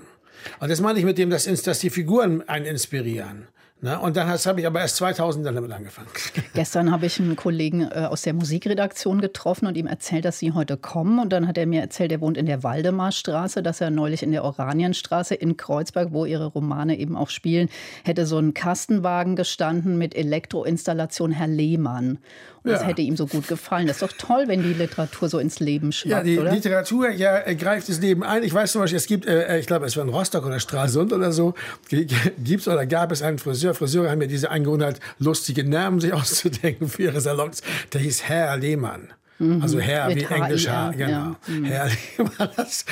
Und 0.60 0.70
das 0.70 0.82
meine 0.82 1.00
ich 1.00 1.06
mit 1.06 1.18
dem, 1.18 1.30
dass, 1.30 1.46
dass 1.46 1.80
die 1.80 1.90
Figuren 1.90 2.48
einen 2.48 2.66
inspirieren. 2.66 3.48
Ne? 3.84 4.00
Und 4.00 4.16
dann 4.16 4.30
habe 4.30 4.62
ich 4.62 4.66
aber 4.66 4.80
erst 4.80 4.96
2000 4.96 5.46
dann 5.46 5.56
damit 5.56 5.74
angefangen. 5.74 6.08
Gestern 6.54 6.90
habe 6.90 7.06
ich 7.06 7.20
einen 7.20 7.36
Kollegen 7.36 7.82
äh, 7.82 8.08
aus 8.10 8.22
der 8.22 8.34
Musikredaktion 8.34 9.20
getroffen 9.20 9.68
und 9.68 9.76
ihm 9.76 9.88
erzählt, 9.88 10.24
dass 10.24 10.40
Sie 10.40 10.54
heute 10.54 10.78
kommen. 10.78 11.20
Und 11.20 11.34
dann 11.34 11.50
hat 11.50 11.58
er 11.58 11.66
mir 11.66 11.82
erzählt, 11.82 12.14
er 12.14 12.22
wohnt 12.22 12.38
in 12.38 12.46
der 12.46 12.64
Waldemarstraße, 12.64 13.62
dass 13.62 13.82
er 13.82 13.90
neulich 13.90 14.24
in 14.24 14.32
der 14.32 14.46
Oranienstraße 14.46 15.36
in 15.36 15.58
Kreuzberg, 15.58 16.14
wo 16.14 16.24
Ihre 16.24 16.46
Romane 16.46 16.98
eben 16.98 17.18
auch 17.18 17.30
spielen, 17.30 17.68
hätte 18.06 18.26
so 18.26 18.40
ein 18.40 18.54
Kastenwagen 18.54 19.36
gestanden 19.36 19.98
mit 19.98 20.16
Elektroinstallation 20.16 21.34
Herr 21.34 21.48
Lehmann. 21.48 22.20
Und 22.64 22.72
ja. 22.72 22.78
das 22.78 22.88
hätte 22.88 23.02
ihm 23.02 23.18
so 23.18 23.28
gut 23.28 23.48
gefallen. 23.50 23.88
Das 23.88 24.02
ist 24.02 24.04
doch 24.04 24.18
toll, 24.18 24.46
wenn 24.48 24.64
die 24.64 24.72
Literatur 24.72 25.28
so 25.28 25.38
ins 25.38 25.60
Leben 25.60 25.92
schwappt, 25.92 26.12
Ja, 26.12 26.24
die 26.24 26.40
oder? 26.40 26.54
Literatur 26.54 27.10
ja, 27.10 27.42
greift 27.54 27.90
das 27.90 28.00
Leben 28.00 28.24
ein. 28.24 28.44
Ich 28.44 28.54
weiß 28.54 28.72
zum 28.72 28.82
Beispiel, 28.82 28.98
es 28.98 29.08
gibt, 29.08 29.26
äh, 29.26 29.60
ich 29.60 29.68
glaube, 29.68 29.86
es 29.86 29.98
war 29.98 30.04
in 30.04 30.10
Rostock 30.10 30.46
oder 30.46 30.62
Stralsund 30.62 31.12
oder 31.12 31.34
so, 31.34 31.54
gibt 31.90 32.62
es 32.62 32.68
oder 32.68 32.86
gab 32.86 33.12
es 33.12 33.22
einen 33.22 33.38
Friseur. 33.38 33.73
Friseure 33.74 34.10
haben 34.10 34.22
ja 34.22 34.28
diese 34.28 34.52
Angewohnheit, 34.52 35.00
lustige 35.20 35.64
Namen 35.64 36.00
sich 36.00 36.14
auszudenken 36.14 36.90
für 36.90 37.04
ihre 37.04 37.22
Salons. 37.22 37.62
Der 37.94 38.02
hieß 38.02 38.24
Herr 38.24 38.56
Lehmann. 38.58 39.14
Also 39.62 39.80
Herr 39.80 40.08
Mit 40.08 40.30
wie 40.30 40.34
Englisch 40.34 40.68
Herr, 40.68 40.92
HIR, 40.92 40.98
genau. 41.06 41.12
ja. 41.12 41.36
Mhm. 41.48 41.66
Herr 41.66 41.90
das, 42.56 42.86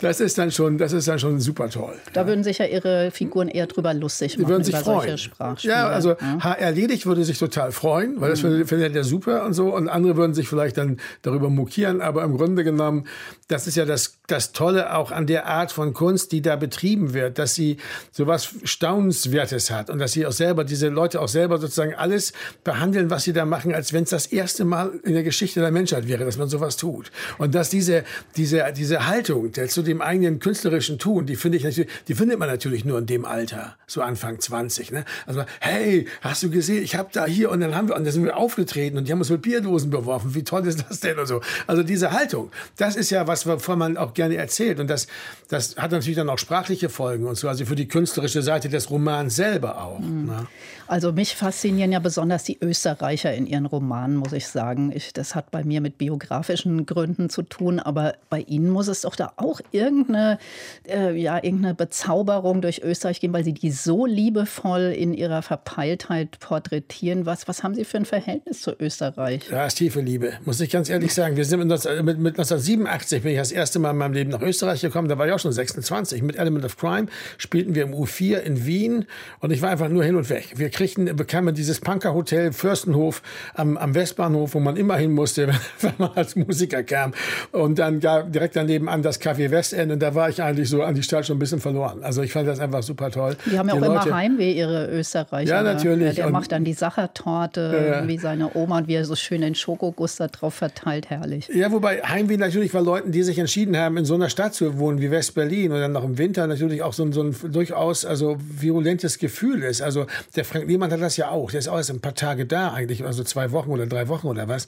das 0.00 0.20
ist 0.20 0.38
dann 0.38 0.50
schon, 0.50 0.78
das 0.78 0.92
ist 0.92 1.08
dann 1.08 1.18
schon 1.18 1.40
super 1.40 1.68
toll. 1.70 1.94
Da 2.12 2.26
würden 2.26 2.44
sich 2.44 2.58
ja 2.58 2.66
Ihre 2.66 3.10
Figuren 3.10 3.48
eher 3.48 3.66
drüber 3.66 3.94
lustig 3.94 4.32
Die 4.34 4.42
machen 4.42 4.50
würden 4.50 4.64
sich 4.64 4.74
über 4.74 4.84
freuen. 4.84 5.00
solche 5.08 5.18
Sprachspiele. 5.18 5.74
Ja, 5.74 5.88
also 5.88 6.16
HR 6.40 6.70
Ledig 6.72 7.06
würde 7.06 7.24
sich 7.24 7.38
total 7.38 7.72
freuen, 7.72 8.20
weil 8.20 8.30
das 8.30 8.42
Mhm. 8.42 8.66
findet 8.66 8.94
er 8.96 9.04
super 9.04 9.44
und 9.44 9.54
so. 9.54 9.74
Und 9.74 9.88
andere 9.88 10.16
würden 10.16 10.34
sich 10.34 10.48
vielleicht 10.48 10.76
dann 10.78 10.98
darüber 11.22 11.50
mokieren. 11.50 12.00
Aber 12.00 12.22
im 12.24 12.36
Grunde 12.36 12.64
genommen, 12.64 13.06
das 13.48 13.66
ist 13.66 13.76
ja 13.76 13.84
das, 13.84 14.18
das 14.26 14.52
Tolle 14.52 14.94
auch 14.96 15.10
an 15.10 15.26
der 15.26 15.46
Art 15.46 15.72
von 15.72 15.94
Kunst, 15.94 16.32
die 16.32 16.42
da 16.42 16.56
betrieben 16.56 17.14
wird, 17.14 17.38
dass 17.38 17.54
sie 17.54 17.78
sowas 18.12 18.50
Staunenswertes 18.64 19.70
hat 19.70 19.90
und 19.90 19.98
dass 19.98 20.12
sie 20.12 20.26
auch 20.26 20.32
selber, 20.32 20.64
diese 20.64 20.88
Leute 20.88 21.20
auch 21.20 21.28
selber 21.28 21.58
sozusagen 21.58 21.94
alles 21.94 22.32
behandeln, 22.64 23.10
was 23.10 23.24
sie 23.24 23.32
da 23.32 23.44
machen, 23.44 23.74
als 23.74 23.92
wenn 23.92 24.04
es 24.04 24.10
das 24.10 24.26
erste 24.26 24.64
Mal 24.64 24.92
in 25.04 25.14
der 25.14 25.22
Geschichte 25.22 25.57
der 25.62 25.70
Menschheit 25.70 26.08
wäre, 26.08 26.24
dass 26.24 26.38
man 26.38 26.48
sowas 26.48 26.76
tut. 26.76 27.10
Und 27.38 27.54
dass 27.54 27.70
diese, 27.70 28.04
diese, 28.36 28.64
diese 28.76 29.06
Haltung 29.06 29.52
der 29.52 29.68
zu 29.68 29.82
dem 29.82 30.00
eigenen 30.00 30.38
künstlerischen 30.38 30.98
Tun, 30.98 31.26
die 31.26 31.36
finde 31.36 31.58
ich 31.58 31.64
natürlich, 31.64 31.90
die 32.08 32.14
findet 32.14 32.38
man 32.38 32.48
natürlich 32.48 32.84
nur 32.84 32.98
in 32.98 33.06
dem 33.06 33.24
Alter, 33.24 33.76
so 33.86 34.02
Anfang 34.02 34.40
20. 34.40 34.92
Ne? 34.92 35.04
Also, 35.26 35.44
hey, 35.60 36.06
hast 36.20 36.42
du 36.42 36.50
gesehen, 36.50 36.82
ich 36.82 36.96
habe 36.96 37.08
da 37.12 37.26
hier 37.26 37.50
und 37.50 37.60
dann 37.60 37.74
haben 37.74 37.88
wir, 37.88 37.96
und 37.96 38.04
dann 38.04 38.12
sind 38.12 38.24
wir 38.24 38.36
aufgetreten 38.36 38.98
und 38.98 39.08
die 39.08 39.12
haben 39.12 39.18
uns 39.18 39.30
mit 39.30 39.42
Bierdosen 39.42 39.90
beworfen. 39.90 40.34
Wie 40.34 40.44
toll 40.44 40.66
ist 40.66 40.84
das 40.88 41.00
denn 41.00 41.18
und 41.18 41.26
so. 41.26 41.40
Also 41.66 41.82
diese 41.82 42.12
Haltung, 42.12 42.50
das 42.76 42.96
ist 42.96 43.10
ja 43.10 43.26
was, 43.26 43.46
wovon 43.46 43.78
man 43.78 43.96
auch 43.96 44.14
gerne 44.14 44.36
erzählt. 44.36 44.80
Und 44.80 44.88
das, 44.88 45.06
das 45.48 45.76
hat 45.76 45.92
natürlich 45.92 46.16
dann 46.16 46.28
auch 46.28 46.38
sprachliche 46.38 46.88
Folgen 46.88 47.26
und 47.26 47.36
so, 47.36 47.48
also 47.48 47.64
für 47.64 47.76
die 47.76 47.88
künstlerische 47.88 48.42
Seite 48.42 48.68
des 48.68 48.90
Romans 48.90 49.36
selber 49.36 49.82
auch. 49.82 50.00
Ne? 50.00 50.46
Also 50.86 51.12
mich 51.12 51.36
faszinieren 51.36 51.92
ja 51.92 51.98
besonders 51.98 52.44
die 52.44 52.58
Österreicher 52.60 53.34
in 53.34 53.46
ihren 53.46 53.66
Romanen, 53.66 54.16
muss 54.16 54.32
ich 54.32 54.46
sagen. 54.48 54.90
Ich, 54.94 55.12
das 55.12 55.34
hat 55.38 55.50
bei 55.50 55.64
mir 55.64 55.80
mit 55.80 55.96
biografischen 55.98 56.84
Gründen 56.84 57.30
zu 57.30 57.42
tun, 57.42 57.78
aber 57.78 58.14
bei 58.28 58.40
Ihnen 58.40 58.70
muss 58.70 58.88
es 58.88 59.02
doch 59.02 59.16
da 59.16 59.32
auch 59.36 59.60
irgendeine, 59.72 60.38
äh, 60.86 61.18
ja, 61.18 61.36
irgendeine 61.36 61.74
Bezauberung 61.74 62.60
durch 62.60 62.82
Österreich 62.82 63.20
geben, 63.20 63.32
weil 63.32 63.44
Sie 63.44 63.54
die 63.54 63.70
so 63.70 64.04
liebevoll 64.04 64.94
in 64.96 65.14
ihrer 65.14 65.42
Verpeiltheit 65.42 66.38
porträtieren. 66.40 67.24
Was, 67.24 67.48
was 67.48 67.62
haben 67.62 67.74
Sie 67.74 67.84
für 67.84 67.98
ein 67.98 68.04
Verhältnis 68.04 68.60
zu 68.60 68.72
Österreich? 68.78 69.48
Ja, 69.50 69.66
ist 69.66 69.76
tiefe 69.76 70.00
Liebe, 70.00 70.32
muss 70.44 70.60
ich 70.60 70.70
ganz 70.70 70.90
ehrlich 70.90 71.14
sagen. 71.14 71.36
Wir 71.36 71.44
sind 71.44 71.60
mit, 71.60 71.68
mit, 71.68 72.18
mit 72.18 72.38
1987 72.38 73.22
bin 73.22 73.32
ich 73.32 73.38
das 73.38 73.52
erste 73.52 73.78
Mal 73.78 73.92
in 73.92 73.96
meinem 73.96 74.12
Leben 74.12 74.30
nach 74.30 74.42
Österreich 74.42 74.80
gekommen. 74.80 75.08
Da 75.08 75.16
war 75.18 75.26
ich 75.26 75.32
auch 75.32 75.38
schon 75.38 75.52
26. 75.52 76.22
Mit 76.22 76.36
Element 76.36 76.64
of 76.64 76.76
Crime 76.76 77.06
spielten 77.38 77.74
wir 77.74 77.84
im 77.84 77.94
U4 77.94 78.38
in 78.38 78.66
Wien 78.66 79.06
und 79.38 79.52
ich 79.52 79.62
war 79.62 79.70
einfach 79.70 79.88
nur 79.88 80.02
hin 80.02 80.16
und 80.16 80.28
weg. 80.28 80.54
Wir 80.56 80.70
kriegten, 80.70 81.14
bekamen 81.16 81.54
dieses 81.54 81.80
Punkerhotel 81.80 82.52
Fürstenhof 82.52 83.22
am, 83.54 83.76
am 83.76 83.94
Westbahnhof, 83.94 84.54
wo 84.54 84.60
man 84.60 84.76
immer 84.76 84.96
hin 84.96 85.12
musste, 85.28 85.48
wenn 85.80 85.92
man 85.98 86.10
als 86.14 86.36
Musiker 86.36 86.82
kam. 86.82 87.12
Und 87.52 87.78
dann 87.78 88.00
gab 88.00 88.32
direkt 88.32 88.56
daneben 88.56 88.88
an 88.88 89.02
das 89.02 89.20
Café 89.20 89.50
Westend 89.50 89.92
und 89.92 90.00
da 90.00 90.14
war 90.14 90.28
ich 90.28 90.42
eigentlich 90.42 90.68
so 90.68 90.82
an 90.82 90.94
die 90.94 91.02
Stadt 91.02 91.26
schon 91.26 91.36
ein 91.36 91.38
bisschen 91.38 91.60
verloren. 91.60 92.02
Also 92.02 92.22
ich 92.22 92.32
fand 92.32 92.48
das 92.48 92.60
einfach 92.60 92.82
super 92.82 93.10
toll. 93.10 93.36
Die 93.46 93.58
haben 93.58 93.68
ja 93.68 93.74
auch 93.74 93.80
Leute, 93.80 94.08
immer 94.08 94.16
Heimweh, 94.16 94.52
ihre 94.52 94.86
Österreicher. 94.90 95.50
Ja, 95.50 95.62
ne? 95.62 95.74
natürlich. 95.74 96.14
Der 96.16 96.26
Und- 96.26 96.32
macht 96.32 96.52
dann 96.52 96.64
die 96.64 96.72
Sachertorte, 96.72 97.60
Ja, 97.90 98.00
ja. 98.02 98.08
wie 98.08 98.18
seine 98.18 98.54
Oma 98.56 98.78
und 98.78 98.88
wie 98.88 98.94
er 98.94 99.04
so 99.04 99.14
schön 99.16 99.40
den 99.42 99.54
Schokoguss 99.54 100.16
da 100.16 100.28
drauf 100.28 100.54
verteilt. 100.54 101.10
Herrlich. 101.10 101.48
Ja, 101.52 101.70
wobei 101.70 102.00
Heimweh 102.02 102.36
natürlich 102.36 102.72
bei 102.72 102.80
Leuten, 102.80 103.12
die 103.12 103.22
sich 103.22 103.38
entschieden 103.38 103.76
haben, 103.76 103.96
in 103.96 104.04
so 104.04 104.14
einer 104.14 104.28
Stadt 104.30 104.54
zu 104.54 104.78
wohnen 104.78 105.00
wie 105.00 105.10
West-Berlin 105.10 105.72
und 105.72 105.80
dann 105.80 105.92
noch 105.92 106.04
im 106.04 106.18
Winter 106.18 106.46
natürlich 106.46 106.82
auch 106.82 106.92
so 106.92 107.02
ein, 107.04 107.12
so 107.12 107.22
ein 107.22 107.34
durchaus 107.52 108.04
also 108.04 108.36
virulentes 108.40 109.18
Gefühl 109.18 109.62
ist. 109.62 109.82
Also 109.82 110.06
der 110.36 110.44
Frank 110.44 110.66
Lehmann 110.68 110.90
hat 110.90 111.00
das 111.00 111.16
ja 111.16 111.30
auch. 111.30 111.50
Der 111.50 111.58
ist 111.60 111.68
auch 111.68 111.76
erst 111.76 111.90
ein 111.90 112.00
paar 112.00 112.14
Tage 112.14 112.46
da 112.46 112.72
eigentlich, 112.72 113.04
also 113.04 113.22
zwei 113.24 113.52
Wochen 113.52 113.70
oder 113.70 113.86
drei 113.86 114.08
Wochen 114.08 114.26
oder 114.26 114.48
was. 114.48 114.66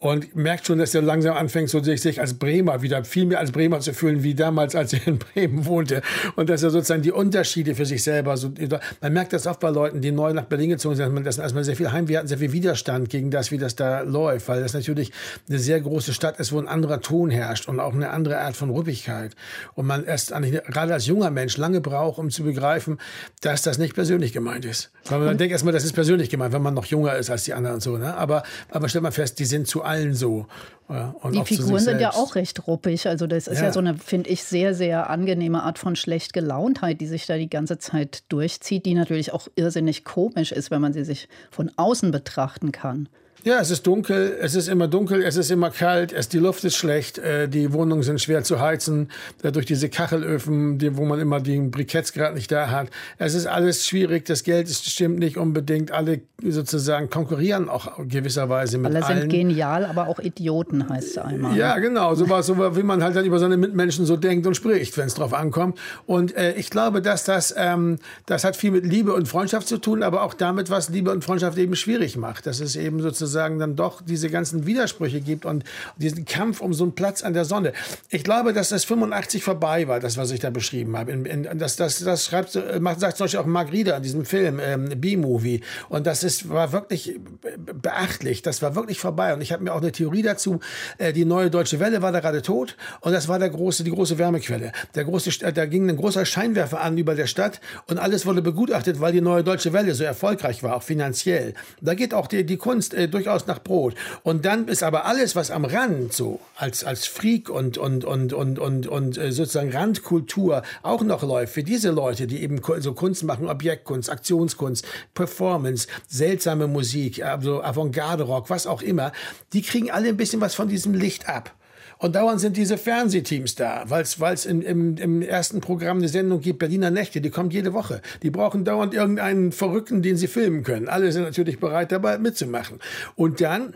Und 0.00 0.36
merkt 0.36 0.64
schon, 0.64 0.78
dass 0.78 0.94
er 0.94 1.02
langsam 1.02 1.36
anfängt, 1.36 1.70
so 1.70 1.82
sich, 1.82 2.00
sich 2.00 2.20
als 2.20 2.34
Bremer 2.34 2.82
wieder 2.82 3.02
viel 3.04 3.26
mehr 3.26 3.40
als 3.40 3.50
Bremer 3.50 3.80
zu 3.80 3.92
fühlen, 3.92 4.22
wie 4.22 4.34
damals, 4.34 4.76
als 4.76 4.92
er 4.92 5.04
in 5.08 5.18
Bremen 5.34 5.66
wohnte. 5.66 6.02
Und 6.36 6.48
dass 6.48 6.62
er 6.62 6.70
sozusagen 6.70 7.02
die 7.02 7.10
Unterschiede 7.10 7.74
für 7.74 7.84
sich 7.84 8.04
selber 8.04 8.36
so, 8.36 8.52
man 9.00 9.12
merkt 9.12 9.32
das 9.32 9.48
oft 9.48 9.58
bei 9.58 9.70
Leuten, 9.70 10.00
die 10.00 10.12
neu 10.12 10.32
nach 10.32 10.44
Berlin 10.44 10.70
gezogen 10.70 10.94
sind, 10.94 11.26
dass 11.26 11.38
man, 11.38 11.52
man 11.52 11.64
sehr 11.64 11.74
viel 11.74 11.90
Heimweh 11.90 12.16
hat, 12.16 12.22
und 12.22 12.28
sehr 12.28 12.38
viel 12.38 12.52
Widerstand 12.52 13.10
gegen 13.10 13.32
das, 13.32 13.50
wie 13.50 13.58
das 13.58 13.74
da 13.74 14.02
läuft, 14.02 14.46
weil 14.46 14.62
das 14.62 14.72
natürlich 14.72 15.10
eine 15.48 15.58
sehr 15.58 15.80
große 15.80 16.12
Stadt 16.12 16.38
ist, 16.38 16.52
wo 16.52 16.60
ein 16.60 16.68
anderer 16.68 17.00
Ton 17.00 17.30
herrscht 17.30 17.68
und 17.68 17.80
auch 17.80 17.92
eine 17.92 18.10
andere 18.10 18.38
Art 18.38 18.54
von 18.54 18.70
Ruppigkeit. 18.70 19.34
Und 19.74 19.86
man 19.86 20.04
erst 20.04 20.32
eigentlich, 20.32 20.62
gerade 20.62 20.94
als 20.94 21.06
junger 21.06 21.30
Mensch 21.30 21.56
lange 21.56 21.80
braucht, 21.80 22.18
um 22.18 22.30
zu 22.30 22.44
begreifen, 22.44 22.98
dass 23.40 23.62
das 23.62 23.78
nicht 23.78 23.94
persönlich 23.94 24.32
gemeint 24.32 24.64
ist. 24.64 24.92
Weil 25.06 25.20
man 25.20 25.38
denkt 25.38 25.50
erstmal, 25.50 25.72
das 25.72 25.84
ist 25.84 25.94
persönlich 25.94 26.30
gemeint, 26.30 26.52
wenn 26.52 26.62
man 26.62 26.74
noch 26.74 26.84
jünger 26.84 27.16
ist 27.16 27.30
als 27.30 27.42
die 27.44 27.54
anderen 27.54 27.76
und 27.76 27.80
so. 27.80 27.96
Ne? 27.96 28.14
Aber, 28.14 28.44
aber 28.70 28.88
stellt 28.88 29.02
man 29.02 29.12
fest, 29.12 29.40
die 29.40 29.44
sind 29.44 29.66
zu 29.66 29.82
allen 29.88 30.14
so. 30.14 30.46
Ja, 30.90 31.14
und 31.20 31.34
Die 31.34 31.44
Figuren 31.44 31.80
sind 31.80 32.00
ja 32.00 32.14
auch 32.14 32.34
recht 32.34 32.66
ruppig. 32.66 33.08
Also 33.08 33.26
das 33.26 33.46
ist 33.46 33.58
ja, 33.58 33.66
Ja. 33.66 33.72
so 33.72 33.80
eine, 33.80 33.98
finde 33.98 34.30
ich, 34.30 34.42
sehr, 34.44 34.74
sehr 34.74 35.10
angenehme 35.10 35.62
Art 35.62 35.78
von 35.78 35.96
Schlechtgelauntheit, 35.96 37.00
die 37.00 37.06
sich 37.06 37.26
da 37.26 37.36
die 37.36 37.50
ganze 37.50 37.78
Zeit 37.78 38.22
durchzieht, 38.30 38.86
die 38.86 38.94
natürlich 38.94 39.32
auch 39.34 39.48
irrsinnig 39.54 40.04
komisch 40.04 40.50
ist, 40.52 40.70
wenn 40.70 40.80
man 40.80 40.94
sie 40.94 41.04
sich 41.04 41.28
von 41.50 41.70
außen 41.76 42.10
betrachten 42.10 42.72
kann. 42.72 43.08
Ja, 43.44 43.60
es 43.60 43.70
ist 43.70 43.86
dunkel, 43.86 44.36
es 44.40 44.56
ist 44.56 44.68
immer 44.68 44.88
dunkel, 44.88 45.22
es 45.22 45.36
ist 45.36 45.50
immer 45.50 45.70
kalt, 45.70 46.12
es, 46.12 46.28
die 46.28 46.38
Luft 46.38 46.64
ist 46.64 46.76
schlecht, 46.76 47.18
äh, 47.18 47.48
die 47.48 47.72
Wohnungen 47.72 48.02
sind 48.02 48.20
schwer 48.20 48.42
zu 48.42 48.60
heizen, 48.60 49.10
äh, 49.42 49.52
durch 49.52 49.64
diese 49.64 49.88
Kachelöfen, 49.88 50.78
die, 50.78 50.96
wo 50.96 51.04
man 51.04 51.20
immer 51.20 51.40
die 51.40 51.58
Briketts 51.58 52.12
gerade 52.12 52.34
nicht 52.34 52.50
da 52.50 52.70
hat. 52.70 52.88
Es 53.16 53.34
ist 53.34 53.46
alles 53.46 53.86
schwierig, 53.86 54.24
das 54.24 54.42
Geld 54.42 54.68
ist, 54.68 54.90
stimmt 54.90 55.20
nicht 55.20 55.36
unbedingt, 55.36 55.92
alle 55.92 56.20
sozusagen 56.42 57.10
konkurrieren 57.10 57.68
auch 57.68 57.98
gewisserweise 58.08 58.78
mit 58.78 58.86
Alle 58.94 59.06
allen. 59.06 59.20
sind 59.20 59.30
genial, 59.30 59.84
aber 59.84 60.08
auch 60.08 60.18
Idioten, 60.18 60.88
heißt 60.88 61.10
es 61.10 61.18
einmal. 61.18 61.56
Ja, 61.56 61.78
genau. 61.78 62.14
So 62.16 62.28
was, 62.28 62.46
so 62.46 62.76
wie 62.76 62.82
man 62.82 63.04
halt 63.04 63.14
dann 63.14 63.24
über 63.24 63.38
seine 63.38 63.56
Mitmenschen 63.56 64.04
so 64.04 64.16
denkt 64.16 64.46
und 64.48 64.56
spricht, 64.56 64.96
wenn 64.98 65.06
es 65.06 65.14
drauf 65.14 65.32
ankommt. 65.32 65.78
Und 66.06 66.36
äh, 66.36 66.54
ich 66.54 66.70
glaube, 66.70 67.02
dass 67.02 67.24
das, 67.24 67.54
ähm, 67.56 67.98
das 68.26 68.42
hat 68.42 68.56
viel 68.56 68.72
mit 68.72 68.84
Liebe 68.84 69.14
und 69.14 69.28
Freundschaft 69.28 69.68
zu 69.68 69.78
tun, 69.78 70.02
aber 70.02 70.22
auch 70.22 70.34
damit, 70.34 70.70
was 70.70 70.88
Liebe 70.88 71.12
und 71.12 71.24
Freundschaft 71.24 71.56
eben 71.56 71.76
schwierig 71.76 72.16
macht. 72.16 72.46
Dass 72.46 72.60
es 72.60 72.74
eben 72.74 73.00
sozusagen 73.00 73.27
dann 73.32 73.76
doch 73.76 74.02
diese 74.02 74.30
ganzen 74.30 74.66
Widersprüche 74.66 75.20
gibt 75.20 75.44
und 75.44 75.64
diesen 75.96 76.24
Kampf 76.24 76.60
um 76.60 76.74
so 76.74 76.84
einen 76.84 76.94
Platz 76.94 77.22
an 77.22 77.34
der 77.34 77.44
Sonne. 77.44 77.72
Ich 78.10 78.24
glaube, 78.24 78.52
dass 78.52 78.68
das 78.70 78.84
85 78.84 79.42
vorbei 79.42 79.88
war, 79.88 80.00
das, 80.00 80.16
was 80.16 80.30
ich 80.30 80.40
da 80.40 80.50
beschrieben 80.50 80.96
habe. 80.96 81.12
In, 81.12 81.24
in, 81.24 81.58
das, 81.58 81.76
das, 81.76 82.00
das 82.00 82.26
schreibt, 82.26 82.54
äh, 82.56 82.80
macht, 82.80 83.00
sagt 83.00 83.16
zum 83.16 83.24
Beispiel 83.24 83.40
auch 83.40 83.46
Mark 83.46 83.72
Rieder 83.72 83.96
in 83.96 84.02
diesem 84.02 84.24
Film, 84.24 84.60
ähm, 84.60 84.88
B-Movie. 84.96 85.60
Und 85.88 86.06
das 86.06 86.22
ist, 86.24 86.48
war 86.48 86.72
wirklich 86.72 87.18
beachtlich. 87.64 88.42
Das 88.42 88.62
war 88.62 88.74
wirklich 88.74 89.00
vorbei. 89.00 89.34
Und 89.34 89.40
ich 89.40 89.52
habe 89.52 89.62
mir 89.64 89.72
auch 89.72 89.80
eine 89.80 89.92
Theorie 89.92 90.22
dazu. 90.22 90.60
Äh, 90.98 91.12
die 91.12 91.24
neue 91.24 91.50
Deutsche 91.50 91.80
Welle 91.80 92.02
war 92.02 92.12
da 92.12 92.20
gerade 92.20 92.42
tot. 92.42 92.76
Und 93.00 93.12
das 93.12 93.28
war 93.28 93.38
der 93.38 93.50
große, 93.50 93.84
die 93.84 93.90
große 93.90 94.18
Wärmequelle. 94.18 94.72
Der 94.94 95.04
große, 95.04 95.30
St- 95.30 95.50
da 95.52 95.66
ging 95.66 95.88
ein 95.88 95.96
großer 95.96 96.24
Scheinwerfer 96.24 96.80
an 96.80 96.96
über 96.98 97.14
der 97.14 97.26
Stadt. 97.26 97.60
Und 97.86 97.98
alles 97.98 98.26
wurde 98.26 98.42
begutachtet, 98.42 99.00
weil 99.00 99.12
die 99.12 99.20
neue 99.20 99.44
Deutsche 99.44 99.72
Welle 99.72 99.94
so 99.94 100.04
erfolgreich 100.04 100.62
war, 100.62 100.76
auch 100.76 100.82
finanziell. 100.82 101.54
Da 101.80 101.94
geht 101.94 102.14
auch 102.14 102.26
die, 102.26 102.44
die 102.44 102.56
Kunst 102.56 102.94
äh, 102.94 103.08
durch 103.08 103.17
durchaus 103.18 103.46
nach 103.46 103.58
Brot. 103.62 103.94
Und 104.22 104.44
dann 104.44 104.68
ist 104.68 104.82
aber 104.82 105.04
alles, 105.04 105.36
was 105.36 105.50
am 105.50 105.64
Rand 105.64 106.12
so 106.12 106.40
als, 106.56 106.84
als 106.84 107.06
Freak 107.06 107.50
und, 107.50 107.76
und, 107.76 108.04
und, 108.04 108.32
und, 108.32 108.58
und, 108.58 108.86
und 108.86 109.18
äh, 109.18 109.32
sozusagen 109.32 109.70
Randkultur 109.70 110.62
auch 110.82 111.02
noch 111.02 111.22
läuft, 111.22 111.54
für 111.54 111.62
diese 111.62 111.90
Leute, 111.90 112.26
die 112.26 112.42
eben 112.42 112.60
so 112.78 112.94
Kunst 112.94 113.24
machen, 113.24 113.48
Objektkunst, 113.48 114.10
Aktionskunst, 114.10 114.86
Performance, 115.14 115.88
seltsame 116.06 116.66
Musik, 116.66 117.24
also 117.24 117.62
Avantgarde-Rock, 117.62 118.50
was 118.50 118.66
auch 118.66 118.82
immer, 118.82 119.12
die 119.52 119.62
kriegen 119.62 119.90
alle 119.90 120.08
ein 120.08 120.16
bisschen 120.16 120.40
was 120.40 120.54
von 120.54 120.68
diesem 120.68 120.94
Licht 120.94 121.28
ab. 121.28 121.54
Und 121.98 122.14
dauernd 122.14 122.40
sind 122.40 122.56
diese 122.56 122.78
Fernsehteams 122.78 123.56
da, 123.56 123.84
weil 123.88 124.02
es 124.02 124.46
im, 124.46 124.62
im, 124.62 124.96
im 124.96 125.22
ersten 125.22 125.60
Programm 125.60 125.98
eine 125.98 126.08
Sendung 126.08 126.40
gibt, 126.40 126.60
Berliner 126.60 126.90
Nächte, 126.90 127.20
die 127.20 127.30
kommt 127.30 127.52
jede 127.52 127.72
Woche. 127.72 128.00
Die 128.22 128.30
brauchen 128.30 128.64
dauernd 128.64 128.94
irgendeinen 128.94 129.50
Verrückten, 129.50 130.02
den 130.02 130.16
sie 130.16 130.28
filmen 130.28 130.62
können. 130.62 130.88
Alle 130.88 131.10
sind 131.10 131.24
natürlich 131.24 131.58
bereit, 131.58 131.90
dabei 131.90 132.18
mitzumachen. 132.18 132.78
Und 133.16 133.40
dann 133.40 133.74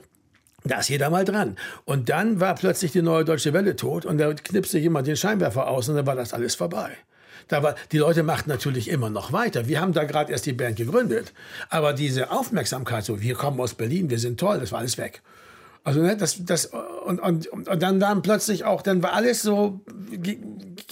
da 0.65 0.79
ist 0.79 0.91
jeder 0.91 1.11
mal 1.11 1.25
dran. 1.25 1.57
Und 1.85 2.09
dann 2.09 2.39
war 2.39 2.55
plötzlich 2.55 2.93
die 2.93 3.03
neue 3.03 3.25
Deutsche 3.25 3.53
Welle 3.53 3.75
tot 3.75 4.07
und 4.07 4.19
da 4.19 4.33
knipste 4.33 4.79
jemand 4.79 5.09
den 5.09 5.17
Scheinwerfer 5.17 5.67
aus 5.67 5.89
und 5.89 5.97
dann 5.97 6.07
war 6.07 6.15
das 6.15 6.33
alles 6.33 6.55
vorbei. 6.55 6.91
Da 7.49 7.65
war, 7.65 7.75
die 7.91 7.99
Leute 7.99 8.23
machten 8.23 8.49
natürlich 8.49 8.89
immer 8.89 9.11
noch 9.11 9.33
weiter. 9.33 9.67
Wir 9.67 9.81
haben 9.81 9.93
da 9.93 10.05
gerade 10.05 10.31
erst 10.31 10.47
die 10.47 10.53
Band 10.53 10.77
gegründet. 10.77 11.33
Aber 11.69 11.93
diese 11.93 12.31
Aufmerksamkeit, 12.31 13.05
so 13.05 13.21
wir 13.21 13.35
kommen 13.35 13.61
aus 13.61 13.75
Berlin, 13.75 14.09
wir 14.09 14.21
sind 14.21 14.39
toll, 14.39 14.61
das 14.61 14.71
war 14.71 14.79
alles 14.79 14.99
weg. 14.99 15.23
Also 15.85 16.01
ne, 16.01 16.17
das, 16.17 16.45
das 16.45 16.67
und, 16.67 17.21
und, 17.21 17.49
und 17.49 17.83
dann 17.83 18.01
waren 18.01 18.23
plötzlich 18.23 18.65
auch, 18.65 18.83
dann 18.83 19.03
war 19.03 19.15
alles 19.15 19.43
so, 19.43 19.81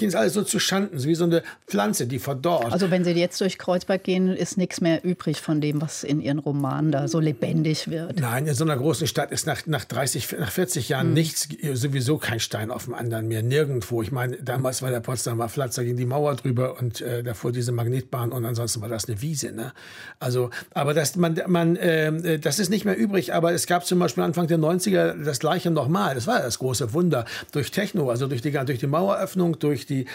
ging 0.01 0.09
es 0.09 0.17
alles 0.17 0.35
so 0.35 0.43
zu 0.43 0.59
Schanden, 0.59 0.99
so 0.99 1.09
wie 1.09 1.15
so 1.15 1.25
eine 1.25 1.43
Pflanze, 1.69 2.09
die 2.09 2.19
verdorrt. 2.19 2.73
Also 2.73 2.91
wenn 2.91 3.05
Sie 3.05 3.13
jetzt 3.13 3.41
durch 3.41 3.57
Kreuzberg 3.59 4.03
gehen, 4.03 4.35
ist 4.35 4.59
nichts 4.59 4.81
mehr 4.81 5.05
übrig 5.05 5.41
von 5.41 5.61
dem, 5.61 5.81
was 5.81 6.03
in 6.03 6.21
Ihren 6.21 6.41
Romanen 6.41 6.91
da 6.91 7.07
so 7.07 7.21
lebendig 7.21 7.89
wird. 7.89 8.19
Nein, 8.19 8.49
in 8.49 8.55
so 8.55 8.65
einer 8.65 8.77
großen 8.77 9.07
Stadt 9.07 9.31
ist 9.31 9.47
nach, 9.47 9.67
nach 9.67 9.85
30, 9.85 10.37
nach 10.41 10.51
40 10.51 10.89
Jahren 10.89 11.09
hm. 11.09 11.15
nichts, 11.15 11.49
sowieso 11.75 12.19
kein 12.19 12.41
Stein 12.41 12.73
auf 12.73 12.87
dem 12.87 12.95
anderen 12.95 13.29
mehr, 13.29 13.43
nirgendwo. 13.43 14.03
Ich 14.03 14.11
meine, 14.11 14.37
damals 14.39 14.83
war 14.83 14.91
der 14.91 15.01
Potsdamer 15.01 15.47
Platz, 15.47 15.77
da 15.77 15.85
ging 15.85 15.97
die 15.97 16.07
Mauer 16.07 16.35
drüber 16.35 16.79
und 16.81 17.01
äh, 17.01 17.23
davor 17.23 17.53
diese 17.53 17.71
Magnetbahn 17.71 18.33
und 18.33 18.45
ansonsten 18.45 18.81
war 18.81 18.89
das 18.89 19.07
eine 19.07 19.23
Wiese. 19.23 19.53
Ne? 19.53 19.73
Also, 20.19 20.51
aber 20.75 20.95
das, 20.95 21.15
man, 21.17 21.41
man, 21.47 21.77
äh, 21.77 22.39
das 22.41 22.59
ist 22.59 22.71
nicht 22.71 22.85
mehr 22.85 22.97
übrig, 22.97 23.35
aber 23.35 23.53
es 23.53 23.67
gab 23.67 23.87
zum 23.87 23.99
Beispiel 23.99 24.25
Anfang 24.25 24.47
der 24.47 24.59
90 24.59 24.81
90er 24.81 25.25
das 25.25 25.39
gleiche 25.39 25.71
nochmal. 25.71 26.15
Das 26.15 26.27
war 26.27 26.41
das 26.41 26.59
große 26.59 26.93
Wunder. 26.93 27.25
Durch 27.53 27.71
Techno, 27.71 28.11
also 28.11 28.27
durch 28.27 28.43
die, 28.43 28.51
durch 28.51 28.79
die 28.79 28.87
Maueröffnung, 28.87 29.59
durch 29.59 29.87
die 29.91 30.07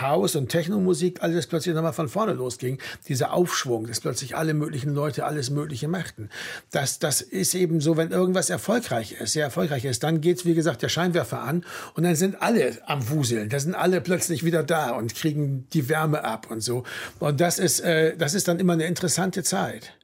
Haus- 0.00 0.36
und 0.36 0.48
Techno-Musik, 0.48 1.22
alles 1.22 1.46
plötzlich 1.46 1.74
nochmal 1.74 1.92
von 1.92 2.08
vorne 2.08 2.32
losging. 2.32 2.78
Dieser 3.08 3.32
Aufschwung, 3.32 3.86
dass 3.86 4.00
plötzlich 4.00 4.36
alle 4.36 4.54
möglichen 4.54 4.94
Leute 4.94 5.24
alles 5.24 5.50
Mögliche 5.50 5.88
machten. 5.88 6.28
Das, 6.70 6.98
das 6.98 7.20
ist 7.20 7.54
eben 7.54 7.80
so, 7.80 7.96
wenn 7.96 8.10
irgendwas 8.10 8.50
erfolgreich 8.50 9.12
ist, 9.12 9.32
sehr 9.32 9.44
erfolgreich 9.44 9.84
ist, 9.84 10.02
dann 10.02 10.20
geht 10.20 10.36
wie 10.44 10.54
gesagt, 10.54 10.82
der 10.82 10.88
Scheinwerfer 10.88 11.42
an 11.42 11.64
und 11.94 12.02
dann 12.02 12.14
sind 12.14 12.42
alle 12.42 12.78
am 12.86 13.08
Wuseln. 13.08 13.48
Da 13.48 13.58
sind 13.58 13.74
alle 13.74 14.00
plötzlich 14.00 14.44
wieder 14.44 14.62
da 14.62 14.90
und 14.90 15.14
kriegen 15.14 15.66
die 15.72 15.88
Wärme 15.88 16.24
ab 16.24 16.50
und 16.50 16.60
so. 16.60 16.84
Und 17.18 17.40
das 17.40 17.58
ist, 17.58 17.80
äh, 17.80 18.16
das 18.16 18.34
ist 18.34 18.48
dann 18.48 18.58
immer 18.58 18.74
eine 18.74 18.86
interessante 18.86 19.42
Zeit. 19.42 19.94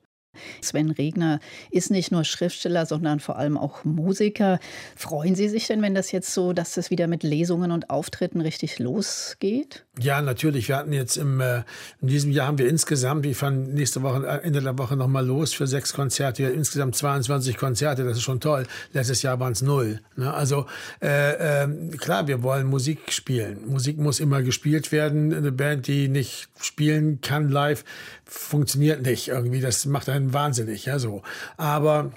Sven 0.61 0.91
Regner 0.91 1.41
ist 1.71 1.91
nicht 1.91 2.13
nur 2.13 2.25
Schriftsteller, 2.25 2.87
sondern 2.87 3.21
vor 3.21 3.37
allem 3.37 3.59
auch 3.59 3.85
Musiker. 3.85 4.59
Freuen 4.97 5.35
Sie 5.35 5.49
sich 5.49 5.67
denn, 5.67 5.83
wenn 5.83 5.95
das 5.95 6.13
jetzt 6.13 6.33
so, 6.33 6.53
dass 6.53 6.75
das 6.75 6.91
wieder 6.91 7.07
mit 7.07 7.23
Lesungen 7.23 7.71
und 7.71 7.91
Auftritten 7.91 8.41
richtig 8.41 8.79
losgeht? 8.79 9.85
Ja, 10.01 10.23
natürlich. 10.23 10.69
Wir 10.69 10.77
hatten 10.77 10.93
jetzt 10.93 11.17
im, 11.17 11.41
äh, 11.41 11.63
in 12.01 12.09
diesem 12.09 12.33
Jahr 12.33 12.47
haben 12.47 12.59
wir 12.59 12.69
insgesamt, 12.69 13.25
wir 13.25 13.35
fahren 13.35 13.75
nächste 13.75 14.03
Woche, 14.03 14.27
äh, 14.27 14.47
Ende 14.47 14.63
der 14.63 14.79
Woche 14.79 14.97
nochmal 14.97 15.27
los 15.27 15.53
für 15.53 15.67
sechs 15.67 15.93
Konzerte, 15.93 16.45
insgesamt 16.45 16.97
22 16.97 17.57
Konzerte, 17.57 18.05
das 18.05 18.17
ist 18.17 18.23
schon 18.23 18.41
toll. 18.41 18.67
Letztes 18.93 19.23
Jahr 19.23 19.39
waren 19.39 19.53
es 19.53 19.61
null. 19.61 20.01
Ne? 20.17 20.33
Also 20.33 20.67
äh, 21.03 21.65
äh, 21.65 21.69
klar, 21.99 22.27
wir 22.27 22.43
wollen 22.43 22.67
Musik 22.67 23.13
spielen. 23.13 23.69
Musik 23.69 23.99
muss 23.99 24.21
immer 24.21 24.43
gespielt 24.43 24.93
werden. 24.93 25.35
Eine 25.35 25.53
Band, 25.53 25.87
die 25.87 26.09
nicht 26.09 26.49
spielen 26.61 27.21
kann 27.21 27.51
live, 27.51 27.85
funktioniert 28.33 29.03
nicht 29.03 29.29
irgendwie. 29.29 29.61
Das 29.61 29.85
macht 29.85 30.09
einen 30.09 30.33
wahnsinnig, 30.33 30.87
ja 30.87 30.99
so. 30.99 31.23
Aber 31.57 32.13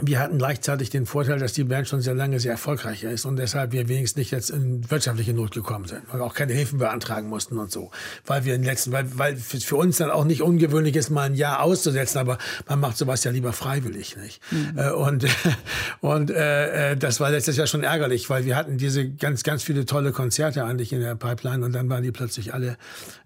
wir 0.00 0.20
hatten 0.20 0.38
gleichzeitig 0.38 0.88
den 0.88 1.04
Vorteil, 1.04 1.38
dass 1.38 1.52
die 1.52 1.64
Band 1.64 1.86
schon 1.86 2.00
sehr 2.00 2.14
lange 2.14 2.40
sehr 2.40 2.52
erfolgreich 2.52 3.04
ist 3.04 3.26
und 3.26 3.36
deshalb 3.36 3.72
wir 3.72 3.88
wenigstens 3.88 4.16
nicht 4.16 4.30
jetzt 4.30 4.48
in 4.48 4.90
wirtschaftliche 4.90 5.34
Not 5.34 5.52
gekommen 5.52 5.84
sind 5.86 6.02
und 6.10 6.20
auch 6.22 6.32
keine 6.32 6.54
Hilfen 6.54 6.78
beantragen 6.78 7.28
mussten 7.28 7.58
und 7.58 7.70
so, 7.70 7.90
weil 8.24 8.46
wir 8.46 8.54
in 8.54 8.62
den 8.62 8.66
letzten, 8.68 8.92
weil, 8.92 9.06
weil 9.18 9.36
für 9.36 9.76
uns 9.76 9.98
dann 9.98 10.10
auch 10.10 10.24
nicht 10.24 10.40
ungewöhnlich 10.40 10.96
ist, 10.96 11.10
mal 11.10 11.24
ein 11.24 11.34
Jahr 11.34 11.60
auszusetzen, 11.60 12.18
aber 12.18 12.38
man 12.66 12.80
macht 12.80 12.96
sowas 12.96 13.22
ja 13.24 13.30
lieber 13.32 13.52
freiwillig, 13.52 14.16
nicht? 14.16 14.40
Mhm. 14.50 14.78
Äh, 14.78 14.92
und 14.92 15.26
und 16.00 16.30
äh, 16.30 16.92
äh, 16.92 16.96
das 16.96 17.20
war 17.20 17.30
letztes 17.30 17.58
Jahr 17.58 17.66
schon 17.66 17.84
ärgerlich, 17.84 18.30
weil 18.30 18.46
wir 18.46 18.56
hatten 18.56 18.78
diese 18.78 19.06
ganz 19.06 19.42
ganz 19.42 19.62
viele 19.62 19.84
tolle 19.84 20.12
Konzerte 20.12 20.64
eigentlich 20.64 20.94
in 20.94 21.00
der 21.00 21.16
Pipeline 21.16 21.66
und 21.66 21.72
dann 21.72 21.90
waren 21.90 22.02
die 22.02 22.12
plötzlich 22.12 22.54
alle 22.54 22.78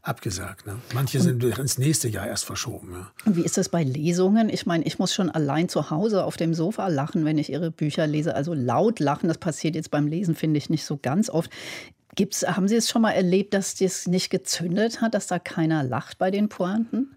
abgesagt. 0.03 0.67
Ne? 0.67 0.77
Manche 0.95 1.21
sind 1.21 1.45
und, 1.45 1.59
ins 1.59 1.79
nächste 1.79 2.09
Jahr 2.09 2.27
erst 2.27 2.45
verschoben. 2.45 2.93
Ja. 2.93 3.11
Wie 3.27 3.45
ist 3.45 3.57
das 3.57 3.69
bei 3.69 3.85
Lesungen? 3.85 4.49
Ich 4.49 4.67
meine, 4.67 4.85
ich 4.85 4.99
muss 4.99 5.15
schon 5.15 5.31
allein 5.31 5.69
zu 5.69 5.91
Hause 5.91 6.25
auf 6.25 6.37
dem 6.37 6.56
Sofa 6.57 6.89
lachen, 6.89 7.25
wenn 7.25 7.39
ich 7.39 7.51
Ihre 7.51 7.71
Bücher 7.71 8.09
lese. 8.09 8.35
Also 8.35 8.53
laut 8.55 8.99
lachen, 8.99 9.29
das 9.29 9.39
passiert 9.39 9.77
jetzt 9.77 9.93
beim 9.93 10.09
Lesen, 10.09 10.35
finde 10.35 10.59
ich, 10.59 10.69
nicht 10.69 10.85
so 10.85 10.99
ganz 11.01 11.31
oft. 11.31 11.51
Gibt's, 12.17 12.43
haben 12.43 12.67
Sie 12.67 12.77
es 12.77 12.89
schon 12.89 13.03
mal 13.03 13.13
erlebt, 13.13 13.55
dass 13.55 13.77
das 13.77 14.07
nicht 14.07 14.31
gezündet 14.31 15.01
hat, 15.01 15.15
dass 15.15 15.29
da 15.29 15.39
keiner 15.39 15.85
lacht 15.85 16.19
bei 16.19 16.31
den 16.31 16.49
Pointen? 16.49 17.16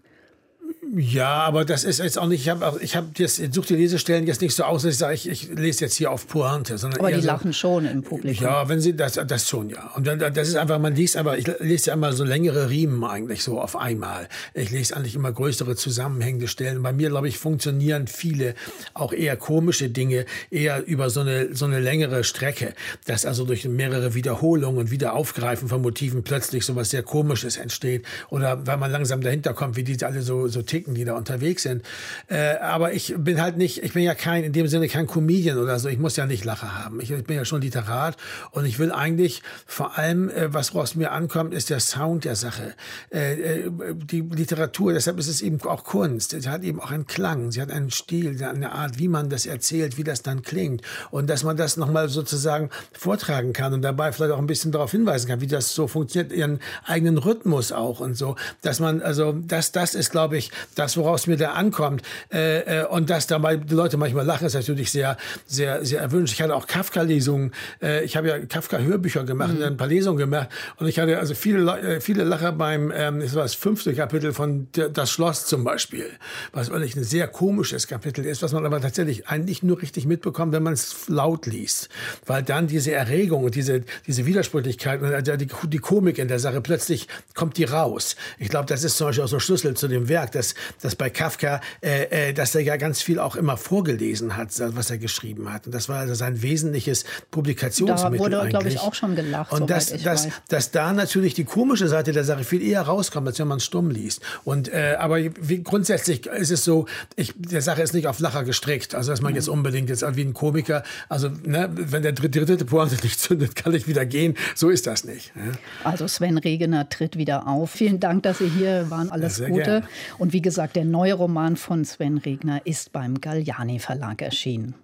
Ja, 0.96 1.34
aber 1.44 1.64
das 1.64 1.84
ist 1.84 2.00
jetzt 2.00 2.18
auch 2.18 2.26
nicht, 2.26 2.40
ich 2.42 2.48
habe 2.48 2.80
ich 2.80 2.96
hab 2.96 3.16
jetzt, 3.16 3.36
suche 3.54 3.68
die 3.68 3.76
Lesestellen 3.76 4.26
jetzt 4.26 4.40
nicht 4.40 4.56
so 4.56 4.64
aus, 4.64 4.82
dass 4.82 4.94
ich 4.94 4.98
sage, 4.98 5.14
ich, 5.14 5.28
ich 5.28 5.48
lese 5.48 5.84
jetzt 5.84 5.94
hier 5.94 6.10
auf 6.10 6.26
Pointe. 6.26 6.78
Sondern 6.78 6.98
aber 6.98 7.12
die 7.12 7.20
so, 7.20 7.26
lachen 7.28 7.52
schon 7.52 7.86
im 7.86 8.02
Publikum. 8.02 8.44
Ja, 8.44 8.68
wenn 8.68 8.80
sie, 8.80 8.96
das, 8.96 9.12
das 9.12 9.48
schon, 9.48 9.70
ja. 9.70 9.92
Und 9.94 10.06
dann, 10.06 10.18
das 10.18 10.48
ist 10.48 10.56
einfach, 10.56 10.80
man 10.80 10.96
liest 10.96 11.16
aber, 11.16 11.38
ich 11.38 11.46
lese 11.60 11.88
ja 11.88 11.94
immer 11.94 12.12
so 12.12 12.24
längere 12.24 12.70
Riemen 12.70 13.04
eigentlich 13.04 13.44
so 13.44 13.60
auf 13.60 13.76
einmal. 13.76 14.28
Ich 14.52 14.70
lese 14.70 14.96
eigentlich 14.96 15.14
immer 15.14 15.30
größere 15.30 15.76
zusammenhängende 15.76 16.48
Stellen. 16.48 16.82
Bei 16.82 16.92
mir, 16.92 17.10
glaube 17.10 17.28
ich, 17.28 17.38
funktionieren 17.38 18.08
viele 18.08 18.54
auch 18.92 19.12
eher 19.12 19.36
komische 19.36 19.90
Dinge 19.90 20.24
eher 20.50 20.84
über 20.86 21.08
so 21.08 21.20
eine, 21.20 21.54
so 21.54 21.66
eine 21.66 21.78
längere 21.78 22.24
Strecke. 22.24 22.74
Dass 23.06 23.26
also 23.26 23.44
durch 23.44 23.64
mehrere 23.64 24.14
Wiederholungen 24.14 24.80
und 24.80 24.90
Wiederaufgreifen 24.90 25.68
von 25.68 25.82
Motiven 25.82 26.24
plötzlich 26.24 26.64
so 26.64 26.74
was 26.74 26.90
sehr 26.90 27.04
Komisches 27.04 27.58
entsteht. 27.58 28.04
Oder 28.30 28.66
weil 28.66 28.76
man 28.76 28.90
langsam 28.90 29.20
dahinter 29.20 29.54
kommt, 29.54 29.76
wie 29.76 29.84
die 29.84 30.04
alle 30.04 30.22
so, 30.22 30.48
so 30.48 30.62
ticken, 30.62 30.79
die 30.88 31.04
da 31.04 31.14
unterwegs 31.14 31.62
sind. 31.62 31.82
Äh, 32.28 32.56
aber 32.56 32.92
ich 32.92 33.14
bin 33.16 33.40
halt 33.40 33.56
nicht, 33.56 33.82
ich 33.82 33.92
bin 33.92 34.02
ja 34.02 34.14
kein, 34.14 34.44
in 34.44 34.52
dem 34.52 34.68
Sinne 34.68 34.88
kein 34.88 35.06
Comedian 35.06 35.58
oder 35.58 35.78
so. 35.78 35.88
Ich 35.88 35.98
muss 35.98 36.16
ja 36.16 36.26
nicht 36.26 36.44
Lacher 36.44 36.84
haben. 36.84 37.00
Ich, 37.00 37.10
ich 37.10 37.24
bin 37.24 37.36
ja 37.36 37.44
schon 37.44 37.60
Literat 37.60 38.16
und 38.50 38.64
ich 38.64 38.78
will 38.78 38.92
eigentlich 38.92 39.42
vor 39.66 39.98
allem, 39.98 40.30
äh, 40.30 40.52
was 40.52 40.74
aus 40.74 40.94
mir 40.94 41.12
ankommt, 41.12 41.54
ist 41.54 41.70
der 41.70 41.80
Sound 41.80 42.24
der 42.24 42.36
Sache. 42.36 42.74
Äh, 43.12 43.32
äh, 43.34 43.70
die 43.94 44.20
Literatur, 44.20 44.92
deshalb 44.92 45.18
ist 45.18 45.28
es 45.28 45.42
eben 45.42 45.60
auch 45.62 45.84
Kunst. 45.84 46.30
Sie 46.30 46.48
hat 46.48 46.62
eben 46.62 46.80
auch 46.80 46.90
einen 46.90 47.06
Klang, 47.06 47.52
sie 47.52 47.60
hat 47.60 47.70
einen 47.70 47.90
Stil, 47.90 48.42
eine 48.42 48.72
Art, 48.72 48.98
wie 48.98 49.08
man 49.08 49.28
das 49.30 49.46
erzählt, 49.46 49.98
wie 49.98 50.04
das 50.04 50.22
dann 50.22 50.42
klingt. 50.42 50.82
Und 51.10 51.28
dass 51.28 51.44
man 51.44 51.56
das 51.56 51.76
nochmal 51.76 52.08
sozusagen 52.08 52.70
vortragen 52.92 53.52
kann 53.52 53.72
und 53.72 53.82
dabei 53.82 54.12
vielleicht 54.12 54.32
auch 54.32 54.38
ein 54.38 54.46
bisschen 54.46 54.72
darauf 54.72 54.90
hinweisen 54.90 55.28
kann, 55.28 55.40
wie 55.40 55.46
das 55.46 55.74
so 55.74 55.86
funktioniert, 55.86 56.32
ihren 56.32 56.60
eigenen 56.84 57.18
Rhythmus 57.18 57.72
auch 57.72 58.00
und 58.00 58.16
so. 58.16 58.36
Dass 58.62 58.80
man, 58.80 59.02
also 59.02 59.32
das, 59.32 59.72
das 59.72 59.94
ist, 59.94 60.10
glaube 60.10 60.36
ich, 60.36 60.50
das, 60.74 60.96
woraus 60.96 61.26
mir 61.26 61.36
da 61.36 61.52
ankommt. 61.52 62.02
Äh, 62.32 62.80
äh, 62.80 62.86
und 62.86 63.10
dass 63.10 63.26
dabei 63.26 63.56
die 63.56 63.74
Leute 63.74 63.96
manchmal 63.96 64.24
lachen, 64.24 64.46
ist 64.46 64.54
natürlich 64.54 64.90
sehr, 64.90 65.16
sehr, 65.46 65.84
sehr 65.84 66.00
erwünscht. 66.00 66.34
Ich 66.34 66.42
hatte 66.42 66.54
auch 66.54 66.66
Kafka-Lesungen. 66.66 67.52
Äh, 67.82 68.04
ich 68.04 68.16
habe 68.16 68.28
ja 68.28 68.38
Kafka-Hörbücher 68.38 69.24
gemacht 69.24 69.50
mhm. 69.50 69.56
und 69.58 69.62
ein 69.64 69.76
paar 69.76 69.88
Lesungen 69.88 70.18
gemacht. 70.18 70.48
Und 70.76 70.86
ich 70.86 70.98
hatte 70.98 71.18
also 71.18 71.34
viele, 71.34 71.78
äh, 71.80 72.00
viele 72.00 72.24
Lacher 72.24 72.52
beim, 72.52 72.92
ähm, 72.94 73.20
das 73.20 73.34
war 73.34 73.42
das 73.42 73.54
fünfte 73.54 73.94
Kapitel 73.94 74.32
von 74.32 74.68
Das 74.72 75.10
Schloss 75.10 75.46
zum 75.46 75.64
Beispiel. 75.64 76.06
Was 76.52 76.70
wirklich 76.70 76.96
ein 76.96 77.04
sehr 77.04 77.28
komisches 77.28 77.86
Kapitel 77.86 78.24
ist, 78.24 78.42
was 78.42 78.52
man 78.52 78.64
aber 78.64 78.80
tatsächlich 78.80 79.28
eigentlich 79.28 79.62
nur 79.62 79.80
richtig 79.80 80.06
mitbekommt, 80.06 80.52
wenn 80.52 80.62
man 80.62 80.72
es 80.72 81.08
laut 81.08 81.46
liest. 81.46 81.88
Weil 82.26 82.42
dann 82.42 82.66
diese 82.66 82.92
Erregung 82.92 83.44
und 83.44 83.54
diese, 83.54 83.82
diese 84.06 84.26
Widersprüchlichkeit 84.26 85.02
und 85.02 85.40
die, 85.40 85.48
die 85.68 85.78
Komik 85.78 86.18
in 86.18 86.28
der 86.28 86.38
Sache 86.38 86.60
plötzlich 86.60 87.08
kommt 87.34 87.56
die 87.56 87.64
raus. 87.64 88.16
Ich 88.38 88.48
glaube, 88.48 88.66
das 88.66 88.84
ist 88.84 88.96
zum 88.96 89.08
Beispiel 89.08 89.24
auch 89.24 89.28
so 89.28 89.36
ein 89.36 89.40
Schlüssel 89.40 89.74
zu 89.74 89.88
dem 89.88 90.08
Werk, 90.08 90.32
dass 90.32 90.54
dass, 90.82 90.96
bei 90.96 91.10
Kafka, 91.10 91.60
äh, 91.82 92.28
äh, 92.28 92.32
dass 92.32 92.54
er 92.54 92.62
ja 92.62 92.76
ganz 92.76 93.02
viel 93.02 93.18
auch 93.18 93.36
immer 93.36 93.56
vorgelesen 93.56 94.36
hat, 94.36 94.48
was 94.58 94.90
er 94.90 94.98
geschrieben 94.98 95.52
hat. 95.52 95.66
Und 95.66 95.74
das 95.74 95.88
war 95.88 95.98
also 95.98 96.14
sein 96.14 96.42
wesentliches 96.42 97.04
Publikationsmittel. 97.30 98.30
Da 98.30 98.38
wurde, 98.38 98.48
glaube 98.48 98.68
ich, 98.68 98.80
auch 98.80 98.94
schon 98.94 99.16
gelacht. 99.16 99.52
Und 99.52 99.70
dass, 99.70 99.92
dass, 100.02 100.28
dass 100.48 100.70
da 100.70 100.92
natürlich 100.92 101.34
die 101.34 101.44
komische 101.44 101.88
Seite 101.88 102.12
der 102.12 102.24
Sache 102.24 102.44
viel 102.44 102.62
eher 102.62 102.82
rauskommt, 102.82 103.26
als 103.26 103.38
wenn 103.38 103.48
man 103.48 103.58
es 103.58 103.64
stumm 103.64 103.90
liest. 103.90 104.22
Und, 104.44 104.72
äh, 104.72 104.96
aber 104.98 105.18
wie, 105.18 105.62
grundsätzlich 105.62 106.26
ist 106.26 106.50
es 106.50 106.64
so, 106.64 106.86
ich, 107.16 107.34
der 107.36 107.62
Sache 107.62 107.82
ist 107.82 107.94
nicht 107.94 108.06
auf 108.06 108.18
Lacher 108.20 108.44
gestrickt. 108.44 108.94
Also, 108.94 109.10
dass 109.10 109.20
man 109.20 109.32
mhm. 109.32 109.36
jetzt 109.36 109.48
unbedingt 109.48 109.88
jetzt 109.88 110.04
wie 110.16 110.22
ein 110.22 110.34
Komiker, 110.34 110.82
also 111.08 111.28
ne, 111.28 111.68
wenn 111.72 112.02
der 112.02 112.12
dritte, 112.12 112.44
dritte 112.44 112.64
Pointe 112.64 112.96
nicht 113.02 113.20
zündet, 113.20 113.56
kann 113.56 113.74
ich 113.74 113.86
wieder 113.86 114.06
gehen. 114.06 114.36
So 114.54 114.68
ist 114.68 114.86
das 114.86 115.04
nicht. 115.04 115.32
Ja. 115.36 115.52
Also 115.84 116.06
Sven 116.08 116.38
Regener 116.38 116.88
tritt 116.88 117.16
wieder 117.16 117.46
auf. 117.46 117.70
Vielen 117.70 118.00
Dank, 118.00 118.22
dass 118.22 118.38
Sie 118.38 118.48
hier 118.48 118.90
waren. 118.90 119.10
Alles 119.10 119.38
ja, 119.38 119.48
Gute. 119.48 119.64
Gern. 119.64 119.84
Und 120.18 120.32
wie 120.40 120.42
gesagt, 120.42 120.74
der 120.74 120.86
neue 120.86 121.12
Roman 121.12 121.54
von 121.54 121.84
Sven 121.84 122.16
Regner 122.16 122.64
ist 122.64 122.92
beim 122.92 123.20
Galliani 123.20 123.78
Verlag 123.78 124.22
erschienen. 124.22 124.74